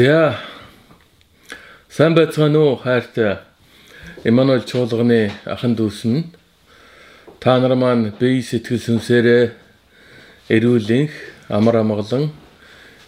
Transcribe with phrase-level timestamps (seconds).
[0.00, 0.36] За
[1.88, 3.38] сайн байцгаана уу хайртай
[4.24, 6.32] Эммануэл чуулганы ахын дүүс минь
[7.40, 9.44] та нар маань бие сэтгэл сүнсээрээ
[10.56, 11.12] эрүүлэнх
[11.48, 12.32] амар амгалан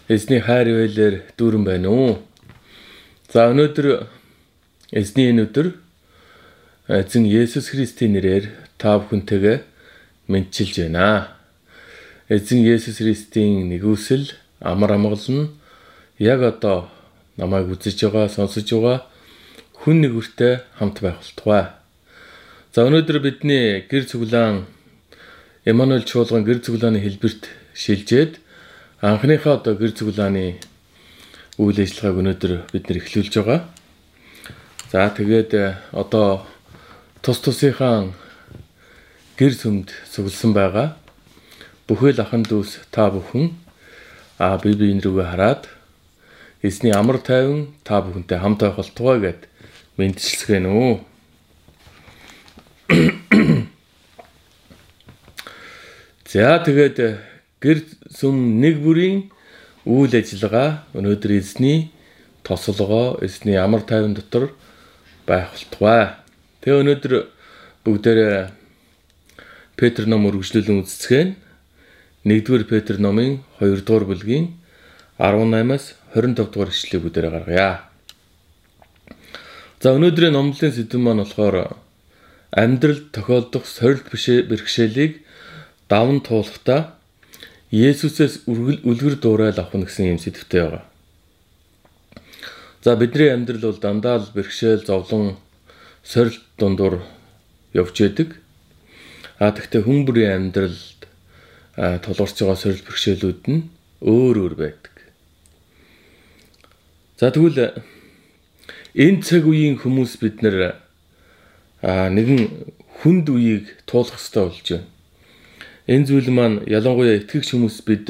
[0.09, 2.18] эзний хайр байлаар дүүрэн байна уу.
[3.32, 4.09] За өнөөдөр
[4.93, 5.68] эзний энэ өдөр
[6.88, 8.45] эзэн Есүс Христийн нэрээр
[8.77, 9.56] та бүхэнтэйгээ
[10.29, 11.41] мэдчилж байна.
[12.33, 14.33] Эзэн Есүс Христийн нэгүсэл
[14.65, 15.52] амар амгалан
[16.16, 16.89] яг одоо
[17.37, 19.05] намайг үзэж байгаа, сонсож байгаа
[19.84, 21.77] хүн нэгүртэй хамт байх болтугай.
[22.73, 24.65] За өнөөдөр бидний гэр цуглаан
[25.69, 28.41] Эммануэль чуулган гэр цуглааны хэлбэрт шилжээд
[29.05, 30.56] анхныхаа одоо гэр цуглааны
[31.61, 33.61] үйл ажиллагааг өнөөдөр бид нэр эхлүүлж байгаа.
[34.89, 35.53] За тэгээд
[35.92, 36.48] одоо
[37.20, 38.09] тус тусынхаа
[39.37, 41.02] гэр сүмд цугласан байгаа.
[41.86, 43.50] Бүхэл ахын дүүс та бүхэн
[44.38, 45.66] а бие биен рүүгээ хараад
[46.62, 49.50] эзний амар тайван та бүхэнтэй хамт байх болтугай гэд
[49.98, 51.02] мэдчилсгэн үү.
[56.30, 56.98] За тэгээд
[57.58, 57.78] гэр
[58.14, 59.30] сүм нэг бүрийн
[59.83, 61.91] үйл ажиллагаа өнөөдөр эзний
[62.46, 64.55] тослогоо эзний амар тайван дотор
[65.27, 66.14] байх болтугай.
[66.62, 67.12] Тэгээ өнөөдөр
[67.83, 68.55] бүгдээрээ
[69.74, 71.28] Петр ном үргэлжлүүлэн үздэцгэн
[72.25, 74.55] 1-р Петр номын 2-р бүлгийн
[75.19, 77.75] 18-аас 25 дугаар ишлэгийг бүгдээрээ гаргая.
[79.83, 81.75] За өнөөдрийн номлын сэдэв маань болохоор
[82.55, 85.27] амьдрал тохиолдох сорилт бэрхшээлийг
[85.91, 86.95] даван туулахдаа
[87.73, 90.84] Есүсээс үлгэр дуурайл авах гэсэн юм сэдвтэй байгаа.
[92.84, 95.41] За бидний амьдрал бол дандаа л бэрхшээл зовлон
[96.05, 97.03] сорилт дундуур
[97.73, 98.36] явж яадаг.
[99.41, 100.92] А тэгвэл хүн бүрийн амьдралд
[101.77, 103.69] тулгарч байгаа сорилт бэрхшээлүүд нь
[104.05, 104.95] өөр өөр байдаг.
[107.17, 107.81] За тэгвэл
[108.98, 110.77] энэ цаг үеийн хүмүүс бид нэр
[111.83, 112.69] нэгэн
[113.01, 114.89] хүнд үеийг туулах хэрэгтэй болж байна.
[115.89, 118.07] Энэ зүйл маань ялангуяа итгэгч хүмүүс бид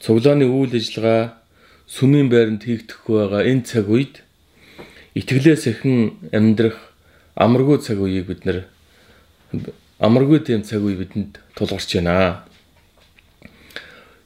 [0.00, 1.38] цуглааны үйл ажиллагаа
[1.86, 4.24] сүмийн байранд хийгдэхгүй байгаа энэ цаг үед
[5.14, 6.78] итгэлээс ихэн амьдрах
[7.36, 8.64] амаргүй цаг үеийг бид нэр
[10.00, 12.42] амаргүй тийм цаг үе бидэнд тулгарч байна.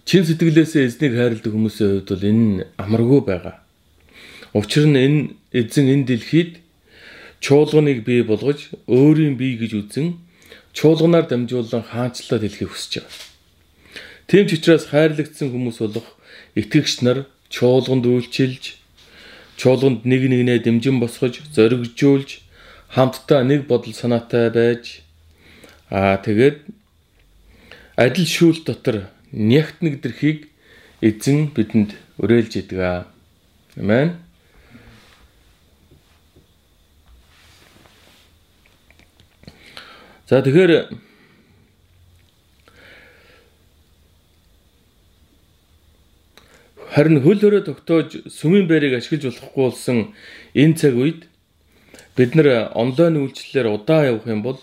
[0.06, 3.58] Чин сэтгэлээсээ эзнийг хайрладаг хүмүүсийн хувьд бол энэ амаргүй байгаа.
[4.54, 6.62] Учир нь энэ эзэн энэ дэлхийд
[7.42, 10.14] чуулганыг бий болгож өөрийн бий гэж үзэн
[10.78, 13.18] чуулганаар дамжуулан хаанчлалаа дэлхийг хүсэж байгаа.
[14.30, 16.06] Тийм ч учраас хайрлагдсан хүмүүс болох
[16.54, 18.78] итгэгч нар чуулганд үйлчилж
[19.58, 22.46] чуулганд нэг нэгнээ дэмжин босгож зоригжуулж
[22.94, 25.02] хамтдаа нэг бодол санаатай байж
[25.90, 26.62] аа тэгээд
[27.98, 30.48] адил шүүлт дотор нягт нэгдэрхийг
[31.00, 33.06] эзэн бидэнд өрөөлж идэг.
[33.76, 34.16] Амен.
[40.26, 40.90] За тэгэхээр
[46.96, 49.98] харин хөл хөрөө тогтоож сүмийн байрыг ашиглаж болохгүй болсон
[50.56, 51.28] энэ цаг үед
[52.16, 54.58] бид нар онлайн үйлчлэлээр удаан явах юм бол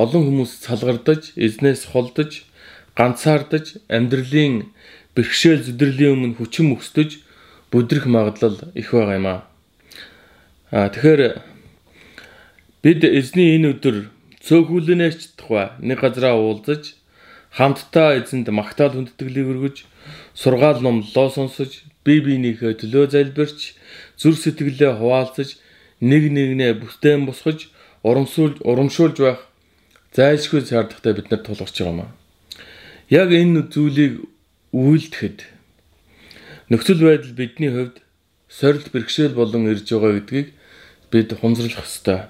[0.00, 2.47] олон хүмүүс салгардаж, эзнээс холдож,
[2.98, 4.74] ганцаардаж, амьдралын
[5.14, 7.22] бэрхшээл зүдрэлийн өмнө хүчин мөксдөж
[7.70, 9.40] бүдрэх магадлал их байгаа юм аа.
[10.90, 11.22] Тэгэхээр
[12.82, 13.96] бид эзний энэ өдөр
[14.42, 16.98] цөөхүүлнээч тухай нэг газараа уулзаж
[17.54, 19.76] хамтдаа эзэнд магтаал хүндэтгэлийг өргөж
[20.34, 23.78] сургаал номлоо сонсож бие биенийхээ төлөө залбирч
[24.20, 25.56] зүр сэтгэлээ хуваалцаж
[26.00, 27.68] нэг нэгнээ бүтээн босгож
[28.04, 29.40] урамшуулж урамшуулж байх
[30.16, 32.17] зайлшгүй шаардлагатай бид нар тулгарч байгаа юм аа.
[33.08, 34.28] Яг энэ зүйлийг
[34.76, 35.48] үйлдэхэд
[36.68, 38.04] нөхцөл байдал бидний хувьд
[38.52, 40.52] сорилт бэрхшээл болон ирж байгаа гэдгийг
[41.08, 42.28] бид хунзруулах ёстой.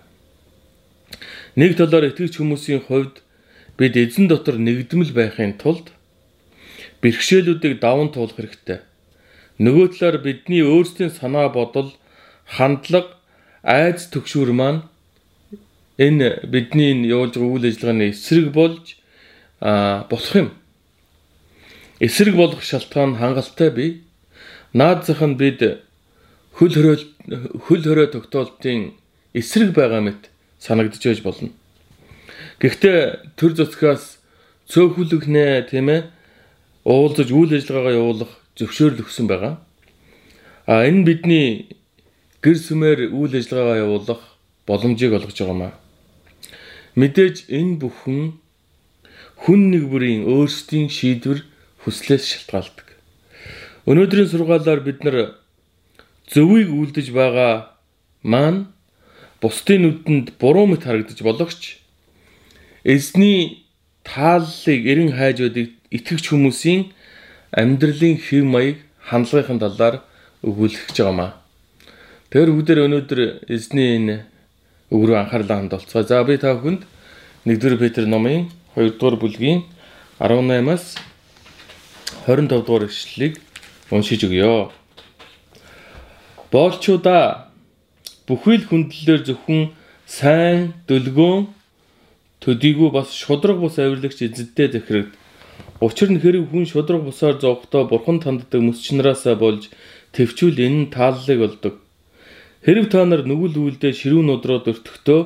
[1.59, 3.27] Нэг талаар итгэгч хүмүүсийн хувьд
[3.75, 5.91] бид эзэн дотор нэгдмэл байхын тулд
[7.03, 8.79] бэрхшээлүүдийг даван туулах хэрэгтэй.
[9.59, 11.91] Нөгөө талаар бидний өөрсдийн санаа бодол,
[12.47, 13.19] хандлага,
[13.67, 14.87] айц төгшүүр маань
[15.99, 18.95] энэ бидний явуулж байгаа үйл ажиллагааны эсрэг болж
[19.59, 20.55] болох юм.
[22.01, 24.03] Эсрэг болох шалтгаан хангалттай бий.
[24.73, 25.83] Наад зах нь бид
[26.55, 26.97] хөл хөрөө
[27.67, 28.95] хөл хөрөө тогтоолтын
[29.35, 30.31] эсрэг байгаа мэт
[30.63, 31.51] санагдж байж болно.
[32.63, 34.05] Гэхдээ төр зөцгөөс
[34.71, 36.01] цөөхүлгнэ тийм ээ
[36.87, 39.55] уулзаж үйл ажиллагаагаа явуулах зөвшөөрөл өгсөн байгаа.
[40.67, 41.49] А энэ бидний
[42.43, 44.23] гэр сүмээр үйл ажиллагаагаа явуулах
[44.67, 45.73] боломжийг олгож байгаа маа.
[46.99, 48.39] Мэдээж энэ бүхэн
[49.43, 51.47] хүн нэг бүрийн өөрсдийн шийдвэр
[51.89, 52.89] хүслээс шалтгаалдаг.
[53.89, 55.41] Өнөөдрийн сургаалаар бид нар
[56.29, 57.73] зөвийг үлдэж байгаа
[58.23, 58.69] маань
[59.41, 61.81] бусдын нүдэнд буруу мэт харагдаж болохч
[62.85, 63.65] эзний
[64.05, 66.93] тааллыг эрен хайж байдаг итгэгч хүмүүсийн
[67.57, 68.77] амьдралын хэв маяг
[69.09, 70.05] хандлагын талаар
[70.45, 71.31] өгүүлэх гэж байгаамаа.
[72.29, 74.17] Тэр бүгдээр өнөөдөр эзний энэ
[74.93, 76.05] үг рүү анхаарлаа хандуулцгаа.
[76.05, 76.85] За би та бүхэнд
[77.49, 79.65] 1-р Петр номын 2-р бүлгийн
[80.21, 81.08] 18-аас
[82.27, 83.41] 25 дугаар ишлэлийг
[83.91, 84.71] уншиж өгье.
[86.53, 87.53] Боолчуудаа
[88.29, 89.63] бүхий л хүндлэлээр зөвхөн
[90.09, 91.49] сайн дөлгөөн
[92.41, 95.13] төдийгүй бас шудраг бус авирлагч эзэдтэй захирагд.
[95.81, 99.69] Учир нь хэрэг хүн шудраг бусаар зовхдоо бурхан танддаг мөсчнараасаа болж
[100.17, 101.75] төвчүүл энэ тааллыг болдог.
[102.65, 105.21] Хэрэг та нар нүгэл үйлдэ ширүүн нудроо дөртөхдөө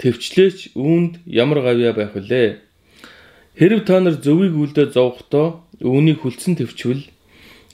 [0.00, 2.48] төвчлээч үүнд ямар гавья байх вүлээ.
[3.58, 7.04] Хэрэг та нар зөвийг үйлдэ зовхдоо үүнийг хүлцэн төвчвөл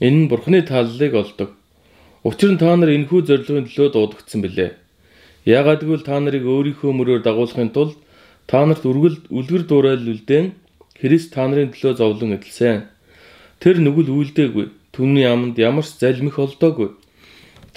[0.01, 1.49] энэ нь бурханы тааллыг олдог.
[2.23, 4.71] Учир нь та нар энэхүү зорилгын төлөө дуудагдсан билээ.
[5.47, 7.95] Яагаад гэвэл та нарыг өөрийнхөө мөрөөр дагуулахын тулд
[8.51, 10.47] та нарт үргэлж үлгэр дуурайл үлдээн
[10.97, 12.89] Христ та нарын төлөө зовлон эдэлсэн.
[13.61, 14.65] Тэр нүгэл үйлдээгүй.
[14.97, 16.89] Түүний аманд ямар ч залмих олдоогүй.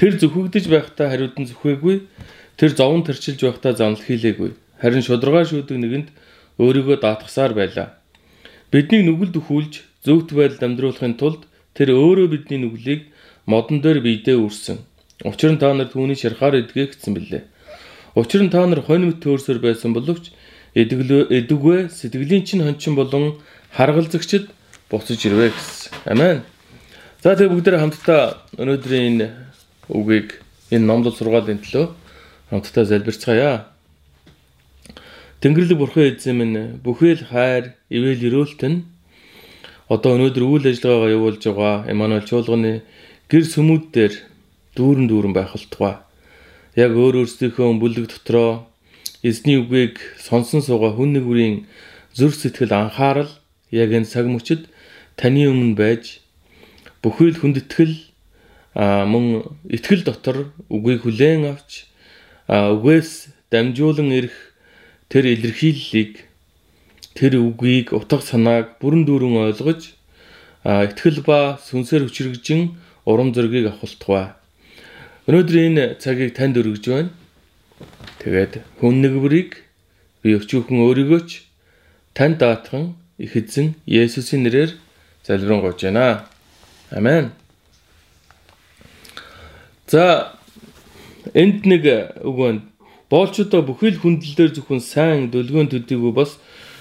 [0.01, 2.09] Тэр зөвхөгдөж байхдаа хариудан зөвхөөгүй.
[2.57, 4.57] Тэр зовон төрчилж байхдаа занал хийлээгүй.
[4.81, 6.09] Харин шударгаа шүүдэг нэгэнд
[6.57, 7.93] өөрийгөө даатгасаар байлаа.
[8.73, 11.45] Бидний нүгэлд өхүүлж зөвхт байдалд амьдруулахын тулд
[11.77, 13.13] тэр өөрөө бидний нүглийг
[13.47, 14.79] модон дээр биедээ үрсэн.
[15.25, 17.45] Учир нь та нар түүний шархаар эдгээ гэсэн бэлээ.
[18.17, 20.33] Учир нь та нар хонь мэт төөрсөр байсан боловч
[20.75, 23.37] эдүгвэ сэтгэлийн чинь хончин болон
[23.77, 24.49] харгалзагчд
[24.89, 25.93] буцаж ирвэ гэсэн.
[26.09, 26.43] Амен.
[27.23, 28.23] За тэгээ бүгд хамтдаа
[28.57, 29.29] өнөөдрийн энэ
[29.93, 30.41] үгийг
[30.73, 31.87] энэ номлол сургаалын төлөө
[32.51, 33.69] хамтдаа залбирцгаая.
[35.45, 38.85] Тэнгэрлэг бурхан эзэм минь бүхэл хайр, ивэл өрөөлт нь
[39.91, 42.87] одоо өнөөдөр үйл ажиллагаагаа явуулж байгаа Эммануэл чуулганы
[43.27, 44.15] гэр сүмүүд дээр
[44.79, 45.99] дүүрэн дүүрэн байх болтугай.
[46.79, 48.71] Яг өөр өөрсдийнхөө бүлэг дотроо
[49.27, 51.67] эзний үгийг сонсон суугаа хүн нэг бүрийн
[52.15, 53.35] зүрх сэтгэл анхаарал
[53.75, 54.71] яг энэ цаг мөчид
[55.19, 56.23] таны өмнө байж
[57.03, 57.95] бүхэл хүндэтгэл
[58.79, 61.91] мөн итгэл дотор үгийг хүлээн авч
[62.47, 64.55] үгээс дамжуулан ирэх
[65.11, 66.30] тэр илэрхийллийг
[67.21, 69.93] тэр үгийг утга санааг бүрэн дүүрэн ойлгож
[70.65, 74.33] итгэл ба сүнсээр хүчрэгжин урам зоригийг авахултугай.
[75.29, 77.13] Өнөөдөр энэ цагийг танд өргөж байна.
[78.25, 79.61] Тэгээд хүн нэгврийг
[80.25, 81.45] би өчүүхэн өөрийгөө ч
[82.17, 84.81] танд даатхан их эзэн Есүсийн нэрээр
[85.29, 86.25] залбирanгуйж байна.
[86.89, 87.37] Амен.
[89.93, 90.33] За
[91.37, 91.85] энд нэг
[92.25, 92.61] үг байна.
[93.13, 96.41] Боолчуудаа бүхэл хүндлэлээр зөвхөн сайн дөлгөөн төдийгүй бас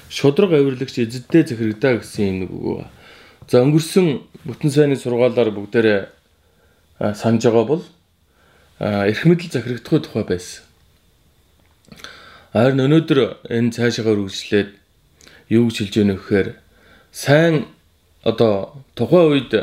[0.09, 2.89] шудраг авирлагч эзэдтэй захирагдаа гэсэн юм байна.
[3.49, 6.01] За өнгөрсөн бүтэн сайнны сургаалаар бүгдээрээ
[7.13, 7.83] санаж байгаа бол
[8.79, 10.63] эрх мэдэл захирагдахгүй тухай байсан.
[12.53, 14.69] Харин өнөөдөр энэ цаашаагаар үргэлжлээд
[15.53, 16.47] юу гэж хэлж яах вэ гэхээр
[17.13, 17.69] сайн
[18.25, 19.53] одоо тухайн үед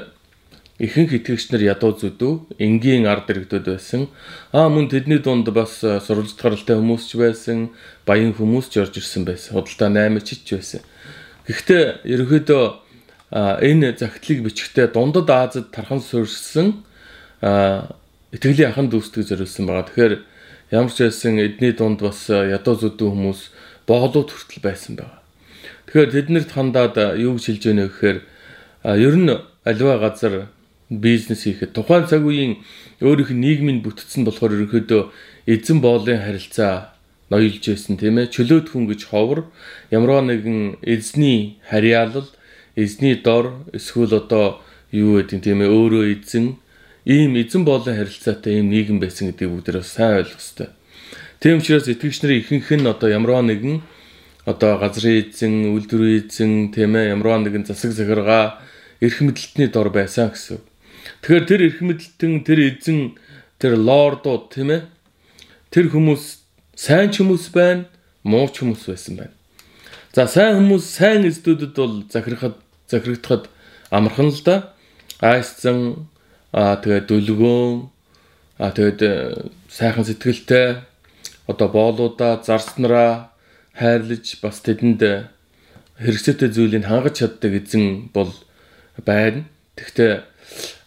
[0.79, 4.13] ихэнх итгэгч нар ядуу зүдүү энгийн ард иргэдүүд байсан.
[4.53, 7.73] Аа мөн тэдний дунд бас сурвалж гаралтай хүмүүс ч байсан,
[8.05, 9.57] баян хүмүүс ч орж ирсэн байсан.
[9.57, 10.81] Худалдаа 8 ч байсан.
[11.49, 12.65] Гэхдээ ерөнхийдөө
[13.33, 16.85] энэ загтлыг бичгтээ дундад Азад тархан суурьсан
[17.41, 19.89] итгэлийн аханд дүүстэг зориулсан байгаа.
[19.89, 20.15] Тэгэхээр
[20.77, 23.41] ямар ч байсан эдний дунд бас ядуу зүдүү хүмүүс
[23.89, 25.25] боолууд хүртэл байсан байгаа.
[25.89, 28.19] Тэгэхээр тэднэрт хандаад юу гэж хэлж вэ гэхээр
[28.85, 29.33] ер нь
[29.65, 30.51] альва газар
[30.91, 32.63] бизнес хийхэд тухайн цаг үеийн
[33.03, 35.03] өөрийнх нь нийгмийн бүтцэн болохоор ерөнхийдөө
[35.47, 36.95] эзэн боолын харилцаа
[37.31, 39.51] ноёлж байсан тийм ээ чөлөөт хүн гэж ховор
[39.91, 42.31] ямар нэгэн эзний харьяалал
[42.79, 44.63] эзний дор эсвэл одоо
[44.93, 46.47] юу гэдэг тийм ээ өөрөө эзэн
[47.03, 50.71] ийм эзэн болон харилцаатай ийм нийгэм байсан гэдгийг бүгд бас сайн ойлгох хэрэгтэй.
[51.41, 53.83] Тийм учраас итгэгч нарын ихэнх нь одоо ямарваа нэгэн
[54.47, 58.63] одоо газрын эзэн, үйлдвэрийн эзэн тийм ээ ямарваа нэгэн засаг захиргаа
[59.03, 60.66] эрх мэдэлтний дор байсан гэсэн.
[61.27, 63.19] Тэгэхээр тэр эрх мэдэлтэн тэр эзэн
[63.59, 64.87] тэр лордууд тийм ээ
[65.75, 66.47] тэр хүмүүс
[66.79, 67.91] сайн ч хүмүүс байна,
[68.23, 69.35] муу ч хүмүүс байсан байна.
[70.15, 73.51] За сайн хүмүүс сайн эздүүдэд бол захирахад захирагдахад
[73.91, 74.71] амархан л да.
[75.19, 76.07] Айсцсан
[76.55, 77.91] аа тэгээд дүлгөөн
[78.63, 80.79] аа тэгээд э, сайхан сэтгэлтэй
[81.51, 83.35] одоо боолуудаа зарснараа
[83.75, 85.27] хайрлаж бас тэдэнд э,
[85.99, 88.31] хэрэгцээтэй зүйлийг хангаж чаддаг эзэн бол
[89.03, 89.51] байна.
[89.75, 90.23] Тэгвэл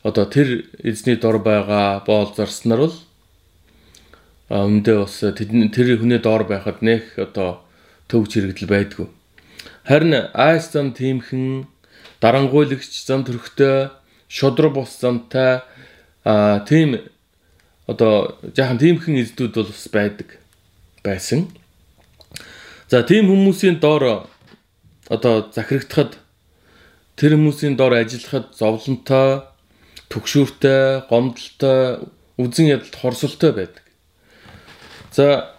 [0.09, 2.97] одоо тэр эзний дор байгаа боол зарснаар бол
[4.49, 7.61] өмнөдөө бас тэр хүний дор байхад нэх одоо
[8.09, 9.07] төвч хэрэгдэл байдгүй.
[9.85, 11.69] Харин айс зам тиймхэн
[12.21, 13.93] дарангуйлагч зам төрхтэй
[14.27, 15.61] шодрог бус замтай
[16.25, 16.97] а тийм
[17.87, 20.39] одоо жаахан тиймхэн эздүүд бол бас байдаг
[21.03, 21.47] байсан.
[22.89, 24.29] За тийм хүмүүсийн доор
[25.09, 26.17] одоо захирагдахад
[27.15, 29.45] тэр хүмүүсийн доор ажиллахад зовлонтой,
[30.09, 32.09] түгшүүртэй, гомдолтой,
[32.41, 33.85] үзэн ядалт хорсолтой байдаг.
[35.11, 35.53] За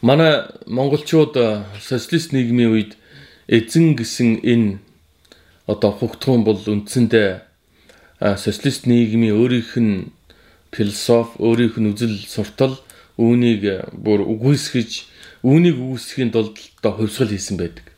[0.00, 1.36] манай монголчууд
[1.80, 2.92] социалист нийгмийн үед
[3.48, 4.78] эзэн гэсэн энэ
[5.66, 7.42] одоо хугтгуун бол үндсэндээ
[8.20, 10.12] социалист нийгмийн өөрийнх нь
[10.72, 12.78] философи, өөрийнх нь үзэл суртал
[13.18, 14.90] үүнийг бүр үгүйсгэж,
[15.44, 17.89] үүнийг үгүйсгэхийн тулд одоо хувьсгал хийсэн байдаг.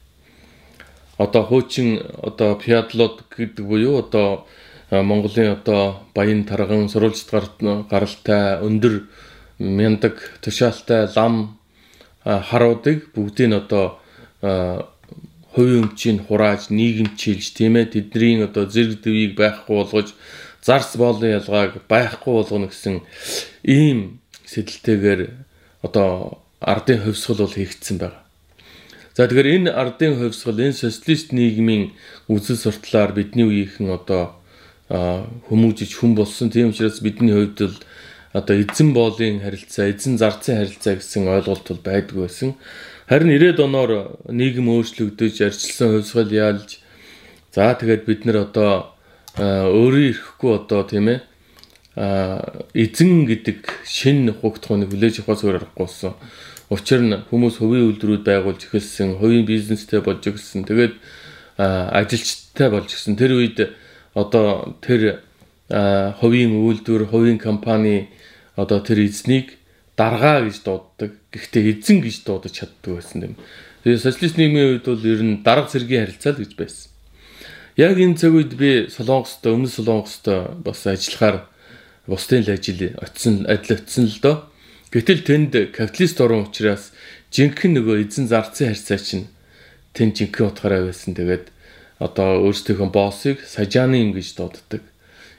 [1.19, 4.47] Одоо хуучин одоо феодлууд гэдэг буюу одоо
[4.91, 9.09] Монголын одоо баян тарган сурвалжт гаралтай өндөр
[9.59, 11.59] мяндаг тушаалтай лам
[12.25, 13.99] харуудыг бүгдийг нь одоо
[15.53, 20.09] хувийн өмчийг хурааж нийгэмчилж тийм ээ тэдний одоо зэрэг дэвийг байхгүй болгож
[20.65, 23.03] зарц боолны ялгааг байхгүй болгоно гэсэн
[23.65, 25.21] ийм сэтэлтэйгээр
[25.83, 28.19] одоо ардын хувьсгал бол хийгдсэн байна.
[29.13, 31.93] За тэгэхээр энэ ардын хувьсгал энэ социалист нийгмийн
[32.33, 34.41] үзэл суртлаар бидний үеийнхэн одоо
[34.89, 36.49] хүмүүжиж хүн болсон.
[36.49, 37.77] Тийм учраас бидний хувьд л
[38.33, 42.57] одоо эзэн боолын харилцаа, эзэн зарцын харилцаа гэсэн ойлголт бол байдгүй байсан.
[43.05, 43.91] Харин 90-ад оноор
[44.33, 46.81] нийгэм өөрчлөгдөж, арчилсан хувьсгал яалж
[47.53, 48.97] за тэгээд бид нар одоо
[49.37, 51.21] өөрийн ирэхгүй одоо тийм ээ
[52.73, 56.17] эзэн гэдэг шин хугтхууныг хүлээж авах зүгээр аргагүйсэн.
[56.73, 60.65] Учир нь хүмүүс хувийн үйлдвэрүүд байгуулж эхэлсэн, хувийн бизнестэй болж эхэлсэн.
[60.65, 60.97] Тэгээд
[61.61, 63.21] ажилчтай болж эхэлсэн.
[63.21, 63.77] Тэр үед
[64.17, 65.21] одоо тэр
[65.69, 68.09] хувийн үйлдвэр, хувийн компани
[68.57, 69.61] одоо тэр эзнийг
[69.97, 71.13] даргаа гэж дууддаг.
[71.29, 73.35] Гэхдээ эзэн гэж дуудаж чаддаг байсан юм.
[73.85, 76.89] Тэгээ социалист нийгмийн үед бол ер нь дарга зэргийн харилцаа л гэж байсан.
[77.77, 80.25] Яг энэ цаг үед би Солонгост өмнө Солонгост
[80.65, 81.49] бас ажиллахаар
[82.07, 84.37] бусдын л ажил очисон адил очисон л доо.
[84.93, 86.93] Гэтэл тэнд капиталист орн учраас
[87.33, 89.27] жинхэнэ нөгөө эзэн зарцын харьцаа чинь
[89.97, 91.17] тэнд жинхэнэ утгаараа байсан.
[91.17, 91.49] Тэгээд
[91.97, 94.85] одоо өөрсдийнхөө боссыг сажааны юм гэж дууддаг.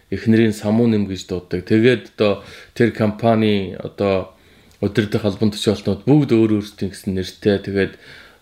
[0.09, 1.69] Эхнэрийн самуун юм гэж дууддаг.
[1.69, 2.41] Тэгээд одоо
[2.73, 4.33] тэр компани одоо
[4.81, 7.93] өдөрдөх албан тушаалтнууд бүгд өөр өөрсдийн гэсэн нэртэй тэгээд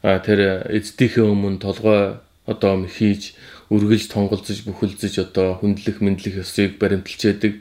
[0.02, 0.40] тэр
[0.72, 3.36] эцдийнхээ өмнө толгой одоо хийж
[3.68, 7.54] үргэлж тонголзож бүхэлзэж одоо хүндлэх мэдлэх ёсыг баримталж яадаг.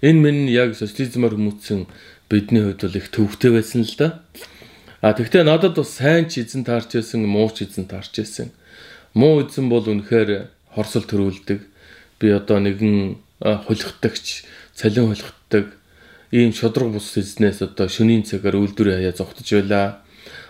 [0.00, 1.90] Энэ мэн яг социализмаар хүмүүцсэн
[2.28, 4.22] бидний хувьд бол их төвхтэй байсан л да.
[5.00, 8.52] А тэгвэл надад бас сайн ч эзэн таарч байсан, муу ч эзэн таарч байсан.
[9.14, 11.60] Муу эзэн бол үнэхээр хорсол төрүүлдэг.
[12.20, 14.44] Би одоо нэгэн хулигдагч,
[14.74, 15.78] цалин хулигддаг
[16.30, 20.04] ийм шодрог бус эзнээс одоо шөнийн цагаар үйлдвэрээ хаяа зогтож байлаа.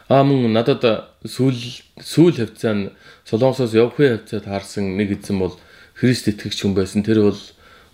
[0.09, 0.83] Аа мөн надад
[1.23, 1.61] сүүл
[2.01, 2.91] сүүл хавцаа нь
[3.29, 5.55] Солонгосоос явахын хавцаад харсан нэг эзэн бол
[5.95, 7.05] Христ итгэгч хүн байсан.
[7.05, 7.41] Тэр бол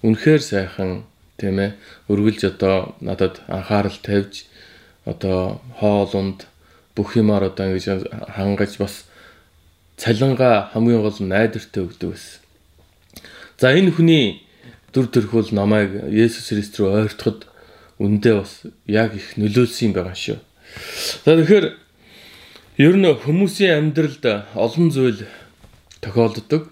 [0.06, 1.04] үнэхээр сайхан
[1.38, 1.70] тийм ээ
[2.08, 4.46] өргөлж одоо надад анхаарал тавьж
[5.04, 6.46] одоо хоолунд
[6.94, 9.04] бүх юмар одоо ингэж хангаж бас
[9.96, 12.40] цалингаа хамгийн гол найдвартай өгдөг байсан.
[13.58, 14.42] За энэ хүний
[14.94, 17.46] дүр төрх бол намайг Есүс Христ рүү ойртоход
[17.98, 20.38] үндэ бас яг их нөлөөлсөн юм байгаа шүү.
[21.26, 21.66] За тэгэхээр
[22.78, 24.24] ер нь хүмүүсийн амьдралд
[24.54, 25.26] олон зүйл
[26.02, 26.70] тохиолддог.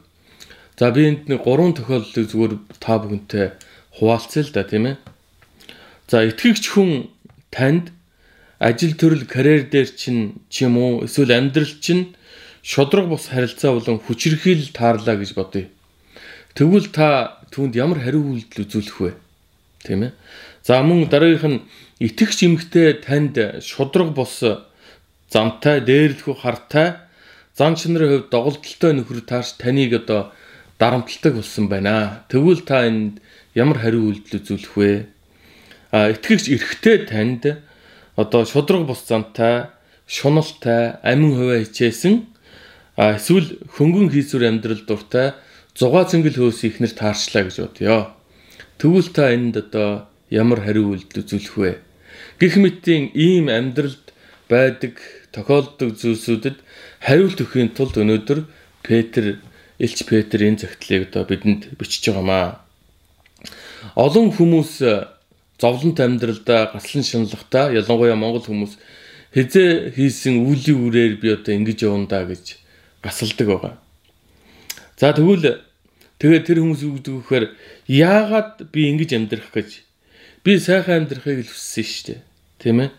[0.78, 3.54] За би энд нэг гурван тохиолдлыг зүгээр та бүхэнтэй
[3.96, 4.96] хуваалцъя л да тийм ээ.
[6.08, 7.12] За итгэгч хүн
[7.50, 7.92] танд
[8.58, 12.14] ажил төрөл карьер дээр чинь ч юм уу эсвэл амьдрал чинь
[12.62, 15.66] шодрог бус харилцаа болон хүчирхийл таарлаа гэж бодъё.
[16.54, 19.12] Тэгвэл та түүнд ямар хариу үйлдэл үзүүлэх вэ?
[19.82, 20.12] Тийм ээ.
[20.62, 21.64] За мөн дараагийнх нь
[21.98, 23.34] итгэгч эмэгтэй танд
[23.64, 24.44] шудраг бус
[25.32, 27.02] замтай, дээрлэхүү хартай,
[27.56, 30.30] зан чанарын хувьд доголдолтой нөхөр тааш таныг одоо
[30.78, 32.22] дарамтлагдаг болсон байна.
[32.28, 33.18] Тэгвэл та энд
[33.54, 34.92] ямар хариу үйлдэл үзүүлэх вэ?
[35.92, 37.62] А итгэгч эрэгтэй танд
[38.16, 39.68] одоо шудраг бус замтай,
[40.08, 42.26] шуналтай, амин хувиа хичээсэн
[42.96, 45.36] эсвэл хөнгөн хийсвэр амьдрал дуртай
[45.76, 48.12] зугаа цэнгэл хөөс ихнэр таарчлаа гэж бодъё.
[48.76, 51.72] Тэгвэл та энд одоо ямар хариу үйлдэл үзүүлэх вэ?
[52.40, 54.12] Гэх мэтийн ийм амьдралд
[54.48, 55.00] байдаг
[55.32, 56.56] тохиолддог зүйлсүүдэд
[57.00, 58.40] хариулт өгөхийн тулд өнөөдөр
[58.84, 59.40] Петр,
[59.78, 62.61] Илч Петр энэ загтлыг одоо бидэнд бичиж байгаамаа.
[63.96, 64.72] Олон хүмүүс
[65.60, 68.80] зовлонт амьдралдаа гаслан шинлахтаа ялангуяа монгол хүмүүс
[69.34, 72.56] хизээ хийсэн үлийн үрээр би одоо ингэж явандаа гэж
[73.04, 73.74] гасалдаг байгаа.
[74.96, 75.60] За тэгвэл
[76.18, 77.46] тэгээ тэр хүмүүс юу гэдэг вэ гэхээр
[77.88, 79.70] яагаад би ингэж амьдрах гэж
[80.42, 82.20] Би сайхан амьдрахыг л хүссэн шүү дээ.
[82.58, 82.90] Тийм ээ.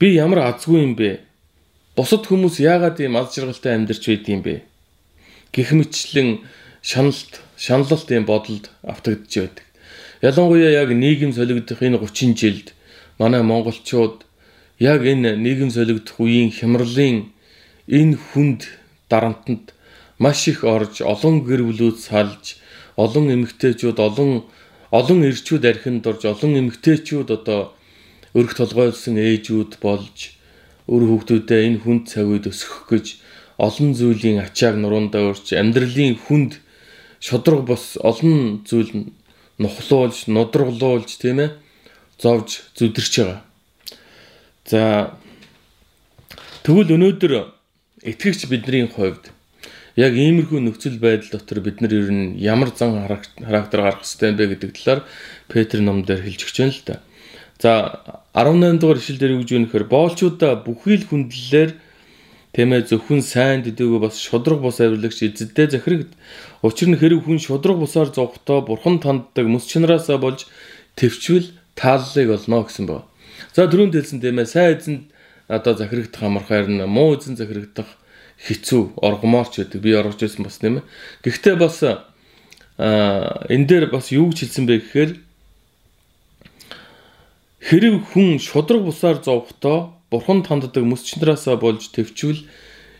[0.00, 1.20] Би ямар азгүй юм бэ?
[1.92, 4.64] бусад хүмүүс яагаад ийм аз жаргалтай амьдарч байд юм бэ?
[5.52, 6.40] Гэх мэтлэн
[6.80, 9.68] шаналт, шаналлт ийм бодолд автагдж байдаг.
[10.22, 12.66] Ялангуяа яг нийгэм солигдох энэ 30 жилд
[13.18, 14.28] манай монголчууд
[14.78, 17.32] яг энэ нийгэм солигдох үеийн хямралын
[17.88, 18.68] энэ хүнд
[19.08, 19.72] дарамтанд
[20.20, 22.60] маш их орж олон гэр бүлүүд салж
[23.00, 24.44] олон эмэгтэйчүүд олон
[24.92, 27.72] олон эрчүүд архинд орж олон эмэгтэйчүүд одоо
[28.36, 30.36] өрх толгойлсон ээжүүд болж
[30.84, 33.06] өр хүүхдүүдээ энэ хүнд цаг үед өсгөх гэж
[33.56, 36.52] олон зүйлийн ачааг нуруундаа өрч амьдралын хүнд
[37.24, 39.08] шодрог бос олон зүйл
[39.60, 41.50] нухлуулж, нудраглуулж тийм ээ
[42.16, 43.40] зовж зүдэрч байгаа.
[44.64, 45.12] За
[46.64, 47.32] тэгвэл өнөөдөр
[48.04, 49.28] итгэгч бидний хувьд
[50.00, 54.56] яг иймэрхүү нөхцөл байдал дотор бид нар ер нь ямар зан характер гаргах ёстой бэ
[54.56, 55.00] гэдэг талаар
[55.48, 56.96] Петр номдэр хэлж өгч байна л да.
[57.60, 57.72] За
[58.32, 61.70] 18 дугаар ишлэл дээр юу гэж өгнөхөр боолчуудаа бүхий л хүндлэлээр
[62.50, 66.10] Тэмээ зөвхөн сайн дэдэгөө бас шудраг бус авирлагч эзэдтэй захирагд.
[66.66, 70.50] Учир нь хэрэг хүн шудраг бусаар зовхдоо бурхан танддаг мэс чанараасаа болж
[70.98, 73.06] төвчвөл тааллыг олно гэсэн байна.
[73.54, 75.02] За түрүүнд хэлсэн тэмээ сайн эзэнд
[75.46, 77.86] одоо захирагдах амархаар нь муу эзэн захирагдах
[78.42, 79.78] хэцүү оргомоорч байдаг.
[79.78, 80.82] Би орж ирсэн бас нэмэ.
[81.22, 81.78] Гэхдээ бас
[82.82, 85.10] энэ дээр бас юу гэж хэлсэн бэ гэхээр
[87.62, 92.42] хэрэг хүн шудраг бусаар зовхдоо бурхан танддаг чинраасаа болж төвчвөл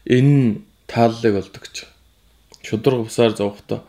[0.06, 1.76] энэ тааллыг олдог гэж.
[2.62, 3.84] Шудраг бусаар зовхдоо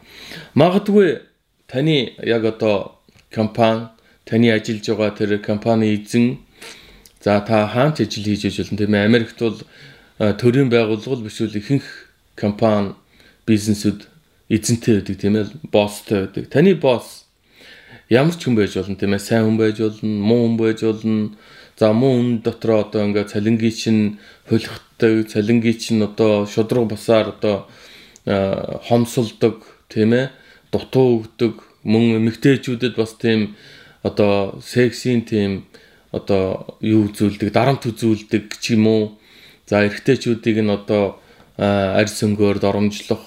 [0.54, 1.22] магадгүй
[1.68, 3.00] таны яг одоо
[3.32, 3.88] компани
[4.25, 6.40] таны ажиллаж байгаа тэр компани эзэн
[7.24, 9.06] за та хаанч ажил хийж иж болно тийм ээ.
[9.06, 9.60] Америкт бол
[10.20, 11.86] төрийн байгууллага биш үл ихэнх
[12.36, 12.94] компани
[13.48, 14.08] бизнесүүд
[14.50, 15.46] эзэнтэй байдаг тийм ээ.
[15.72, 16.50] Босстой байдаг.
[16.50, 17.25] Таны босс
[18.10, 19.20] ямар ч хүн байж болно тийм ээ.
[19.20, 21.36] Сайн хүн байж болно муу хүн байж болно
[21.81, 24.03] За мөн үн дотроо одоо ингээд цалингийн чинь
[24.45, 27.65] хөлхтдөг, цалингийн чинь одоо шудраг бусаар одоо
[28.85, 30.29] хомсолдог тийм ээ
[30.69, 33.57] дутуу өгдөг мөн эмэгтэйчүүдэд бас тийм
[34.05, 35.65] одоо сексийн тийм
[36.13, 39.03] одоо юу үзүүлдэг дарамт үзүүлдэг ч юм уу
[39.65, 41.17] за эрэгтэйчүүдийг нь одоо
[41.57, 43.25] арьс өнгөөр доромжлох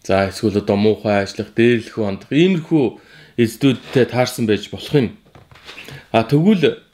[0.00, 2.32] за эсвэл одоо муухай ажиллах дээрлэхүү хандах.
[2.32, 2.84] Иймэрхүү
[3.36, 5.08] эздүүдтэй таарсан байж болох юм.
[6.08, 6.88] А тэгвэл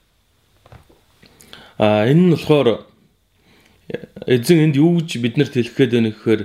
[1.79, 2.85] А энэ нь болохоор
[4.27, 6.43] эзэн энд юу гэж биднэрт хэлэх гээд байна гэхээр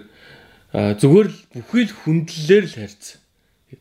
[1.02, 3.18] зүгээр л бүхий л хүндлэлээр л харьц.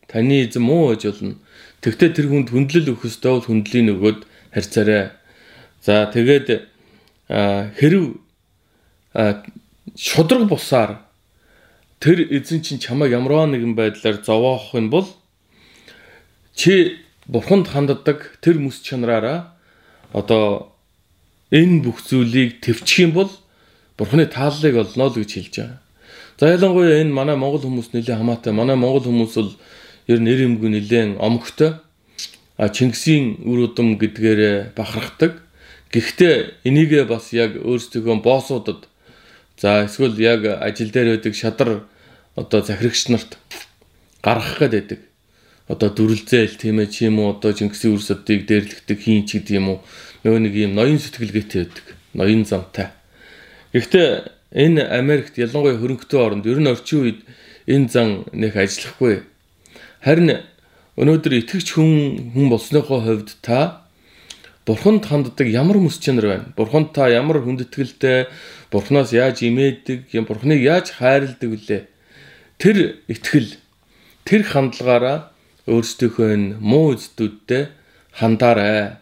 [0.09, 1.37] Таны эзэн муу гэж болно.
[1.85, 4.21] Тэгвэл тэр хүнд хүндлэл өгөх ёстой бол хүндлийн өгөөд
[4.57, 5.13] харьцаарай.
[5.85, 6.49] За тэгээд
[7.29, 8.17] хэрв
[9.93, 11.05] шудраг бусаар
[12.01, 15.07] тэр эзэн чинь чамайг ямарваа нэгэн байдлаар зовоох юм бол
[16.57, 16.97] чи
[17.29, 19.53] бурханд ханддаг тэр мэс чанараараа
[20.13, 20.72] одоо
[21.53, 23.31] энэ бүх зүйлийг төвчих юм бол
[24.01, 25.79] Бурхны тааллыг олно л гэж хэлж байгаа.
[26.41, 28.53] За ялангуяа энэ манай монгол хүмүүс нэлээд хамаатай.
[28.57, 29.53] Манай монгол хүмүүс бол
[30.09, 31.77] ер нь нэр юмгүй нэлээд омогтой.
[32.57, 35.45] А Чингисийн үр удам гэдгээрээ бахархдаг.
[35.93, 38.89] Гэхдээ энийгээ бас яг өөрсдөө боссуудад
[39.61, 41.85] за эсвэл яг ажил дээр байдаг шадар
[42.35, 43.37] одоо захирагч нарт
[44.25, 45.01] гаргах гээд байдаг.
[45.69, 49.57] Одоо дүрлзээл тийм ээ чи юм уу одоо Чингисийн үр садыг дээрлэгдэг хийн ч гэдэг
[49.61, 49.79] юм уу
[50.23, 51.87] нөгөө нэг юм ноён сэтгэлгээтэй байдаг.
[52.15, 52.89] Ноён замтай.
[53.75, 54.09] Гэхдээ
[54.55, 57.21] энэ Америкт ялангуяа хөрөнгөтэй оронд ер нь орчин үед
[57.67, 59.27] энэ зан нэх ажиллахгүй.
[60.05, 60.45] Харин
[60.99, 63.83] өнөөдөр итгэгч хүн хүн болсныхоо хувьд та
[64.63, 66.47] Бурханд ханддаг ямар мэс чанар байна?
[66.55, 68.31] Бурханд та ямар хүндэтгэлтэй,
[68.71, 71.83] Бурханаас яаж имээдэг, юм Бурханыг яаж хайрладаг вүлээ?
[72.63, 73.59] Тэр итгэл,
[74.23, 75.35] тэр хандлагаараа
[75.67, 77.75] өөрсдийнхөө муу үздүүдтэй
[78.15, 79.02] хандаарай.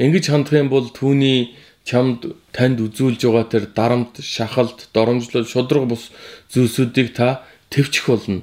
[0.00, 1.52] Ингэж хандах юм бол түүний
[1.84, 6.08] чамд танд үзүүлж байгаа тэр дарамт, шахалт, доромжлол, шудраг бус
[6.48, 8.40] зүйлсүүдийг та төвчих болно.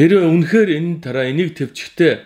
[0.00, 2.24] Хэрвээ үнэхээр энэ тараа энийг төвчихтэй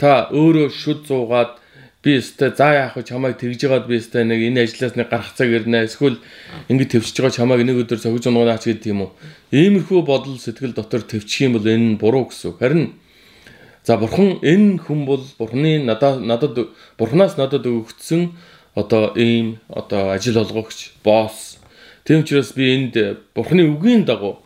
[0.00, 1.60] та өөрөө шүд зуугаад
[2.00, 5.34] би өстэй за яах вэ чамайг тэгж жагаад би өстэй нэг энэ ажлаас нэг гарах
[5.34, 6.22] цаг ирнэ эсвэл
[6.70, 9.12] ингэ төвчж байгаа чамайг нэг өдөр цогж унгаач гэдэг юм уу
[9.50, 12.54] иймэрхүү бодол сэтгэл дотор төвчих юм бол энэ нь буруу гэсэн.
[12.62, 12.94] Харин
[13.88, 16.68] За бурхан энэ хүн бол бурханы надад надад
[17.00, 18.36] бурханаас надад өгөгдсөн
[18.76, 21.56] одоо ийм одоо ажил олгогч босс.
[22.04, 22.94] Тийм учраас би энд
[23.32, 24.44] бурханы үгийн дагуу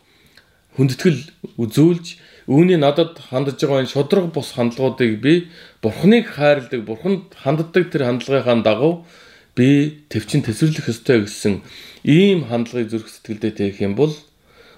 [0.78, 2.06] хүндэтгэл үзүүлж
[2.46, 5.50] үүний надад хандж байгаа энэ шудраг бус хандлагуудыг би
[5.82, 9.02] бурханыг хайрладаг, бурханд ханддаг тэр хандлагынхаа дагуу
[9.58, 11.66] би төвчин төсвөрлөх ёстой гэсэн
[12.06, 14.14] ийм хандлагыг зүрх сэтгэлдээ тавих юм бол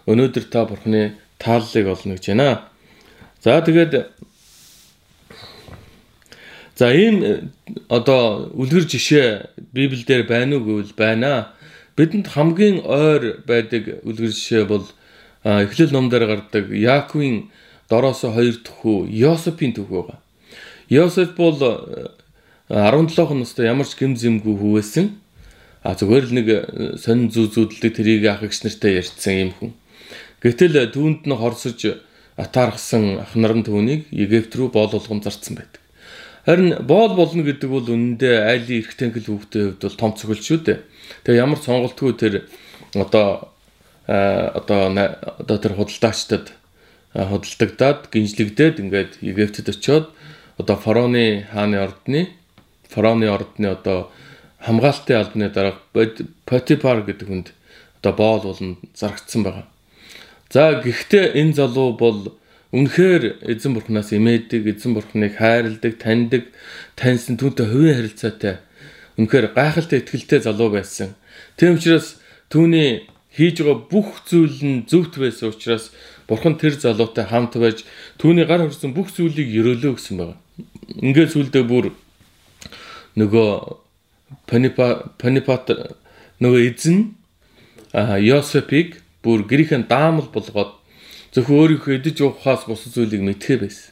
[0.09, 2.64] өнөөдөр та бурханы тааллыг олно гэж байна.
[3.44, 3.92] За тэгээд
[6.74, 7.42] За ийм э,
[7.88, 11.54] одоо үлгэр жишээ Библиэлд байна уу гэвэл байна.
[11.96, 14.82] бидэнд хамгийн ойр байдаг үлгэр жишээ бол
[15.44, 17.50] эхлэл номдэр гардаг Яаковын
[17.88, 20.20] дороос хоёр төхөө Йосепийн төхөө байгаа.
[20.90, 21.58] Йосеп бол
[22.68, 25.06] 17 настай ямар ч гэм зэмгүй хөвөөсөн.
[25.84, 26.48] А зүгээр л нэг
[26.98, 29.70] сонин зүү зүүдэлдэг тэрийг ах эгч нартай ярьцсан юм хүн.
[30.42, 32.00] Гэтэл түүнд нь хорсож
[32.40, 35.83] атаархсан ах нар нь түүнийг Египт рүү боол болгон зарцсан байдаг.
[36.44, 40.61] Харин боол болно гэдэг бол үнэндээ айлын эрх тэнгэл хүүхдийн хувьд бол том цогөл шүү
[40.61, 40.78] дээ.
[41.24, 42.35] Тэгээ ямар сонголтгүй тэр
[42.92, 43.48] одоо
[44.04, 46.52] одоо одоо тэр худалдаагчдад
[47.16, 50.12] худалдагдаад гинжлэгдээд ингээд Египтэд очиод
[50.61, 52.28] одоо фараоны хааны ордны
[52.92, 54.12] фараоны ордны одоо
[54.61, 55.80] хамгаалтын албаны дарга
[56.44, 57.48] Потипар гэдэг хүнд
[58.04, 59.66] одоо боол болон зарагдсан байгаа.
[60.52, 62.37] За гэхдээ энэ залуу бол
[62.74, 66.50] үнэхээр эзэн бурхнаас имээдэг, эзэн бурхныг хайрладаг, таньдаг,
[66.98, 68.58] таньсан түүнтэй хувийн харилцаатай
[69.14, 71.14] үнэхээр гайхалтай ихтгэлтэй залуу байсан.
[71.54, 72.18] Тийм учраас
[72.50, 75.94] түүний хийж байгаа бүх зүйл нь зөвхт байсан учраас
[76.26, 77.87] бурхан тэр залуутай хамт байж
[78.18, 80.37] түүний гар хүрсэн бүх зүйлийг өрөөлөө гэсэн байна.
[80.98, 81.94] Ингээд сүлдээ бүр
[83.14, 83.50] нөгөө
[84.50, 85.70] Панипа Панипат
[86.42, 87.14] нөгөө эзэн
[87.94, 90.74] Йосепиг бүр гэрийнхэн даамал болгоод
[91.34, 93.90] зөвхөн өөрийнхөө идэж уухаас бус зүйлийг мэдхээ байсан.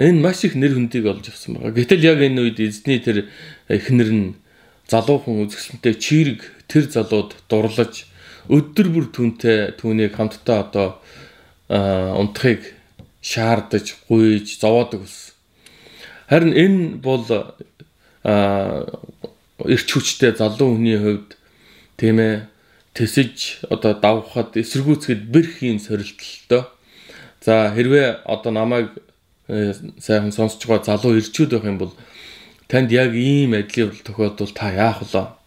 [0.00, 1.76] Энэ маш их нэр хүндийг олж авсан байна.
[1.76, 3.28] Гэтэл яг энэ үед эзний тэр
[3.68, 4.26] эхнэр нь
[4.88, 8.08] залуухан үзэсгэлэнтэй чирэг тэр залууд дурлаж
[8.48, 10.88] өдөр бүр түнтэй түүнийг хамтдаа одоо
[11.70, 12.74] унтахыг
[13.20, 15.34] шаардаж, гуйж, зовоодог болсон.
[16.26, 17.26] Харин энэ бол
[18.24, 21.36] эрч хүчтэй залуу хүний хувьд
[22.00, 22.49] тийм ээ
[22.94, 26.66] тэсэж одоо давхад эсэргүүцэхэд бэрхийн сорилтолтой.
[27.40, 28.90] За хэрвээ одоо намайг
[29.48, 31.94] э, сайхан сонсож байгаа залуу ирчүүд байх юм бол
[32.68, 35.40] танд яг ийм ажлын тохиолдол та яах вэ?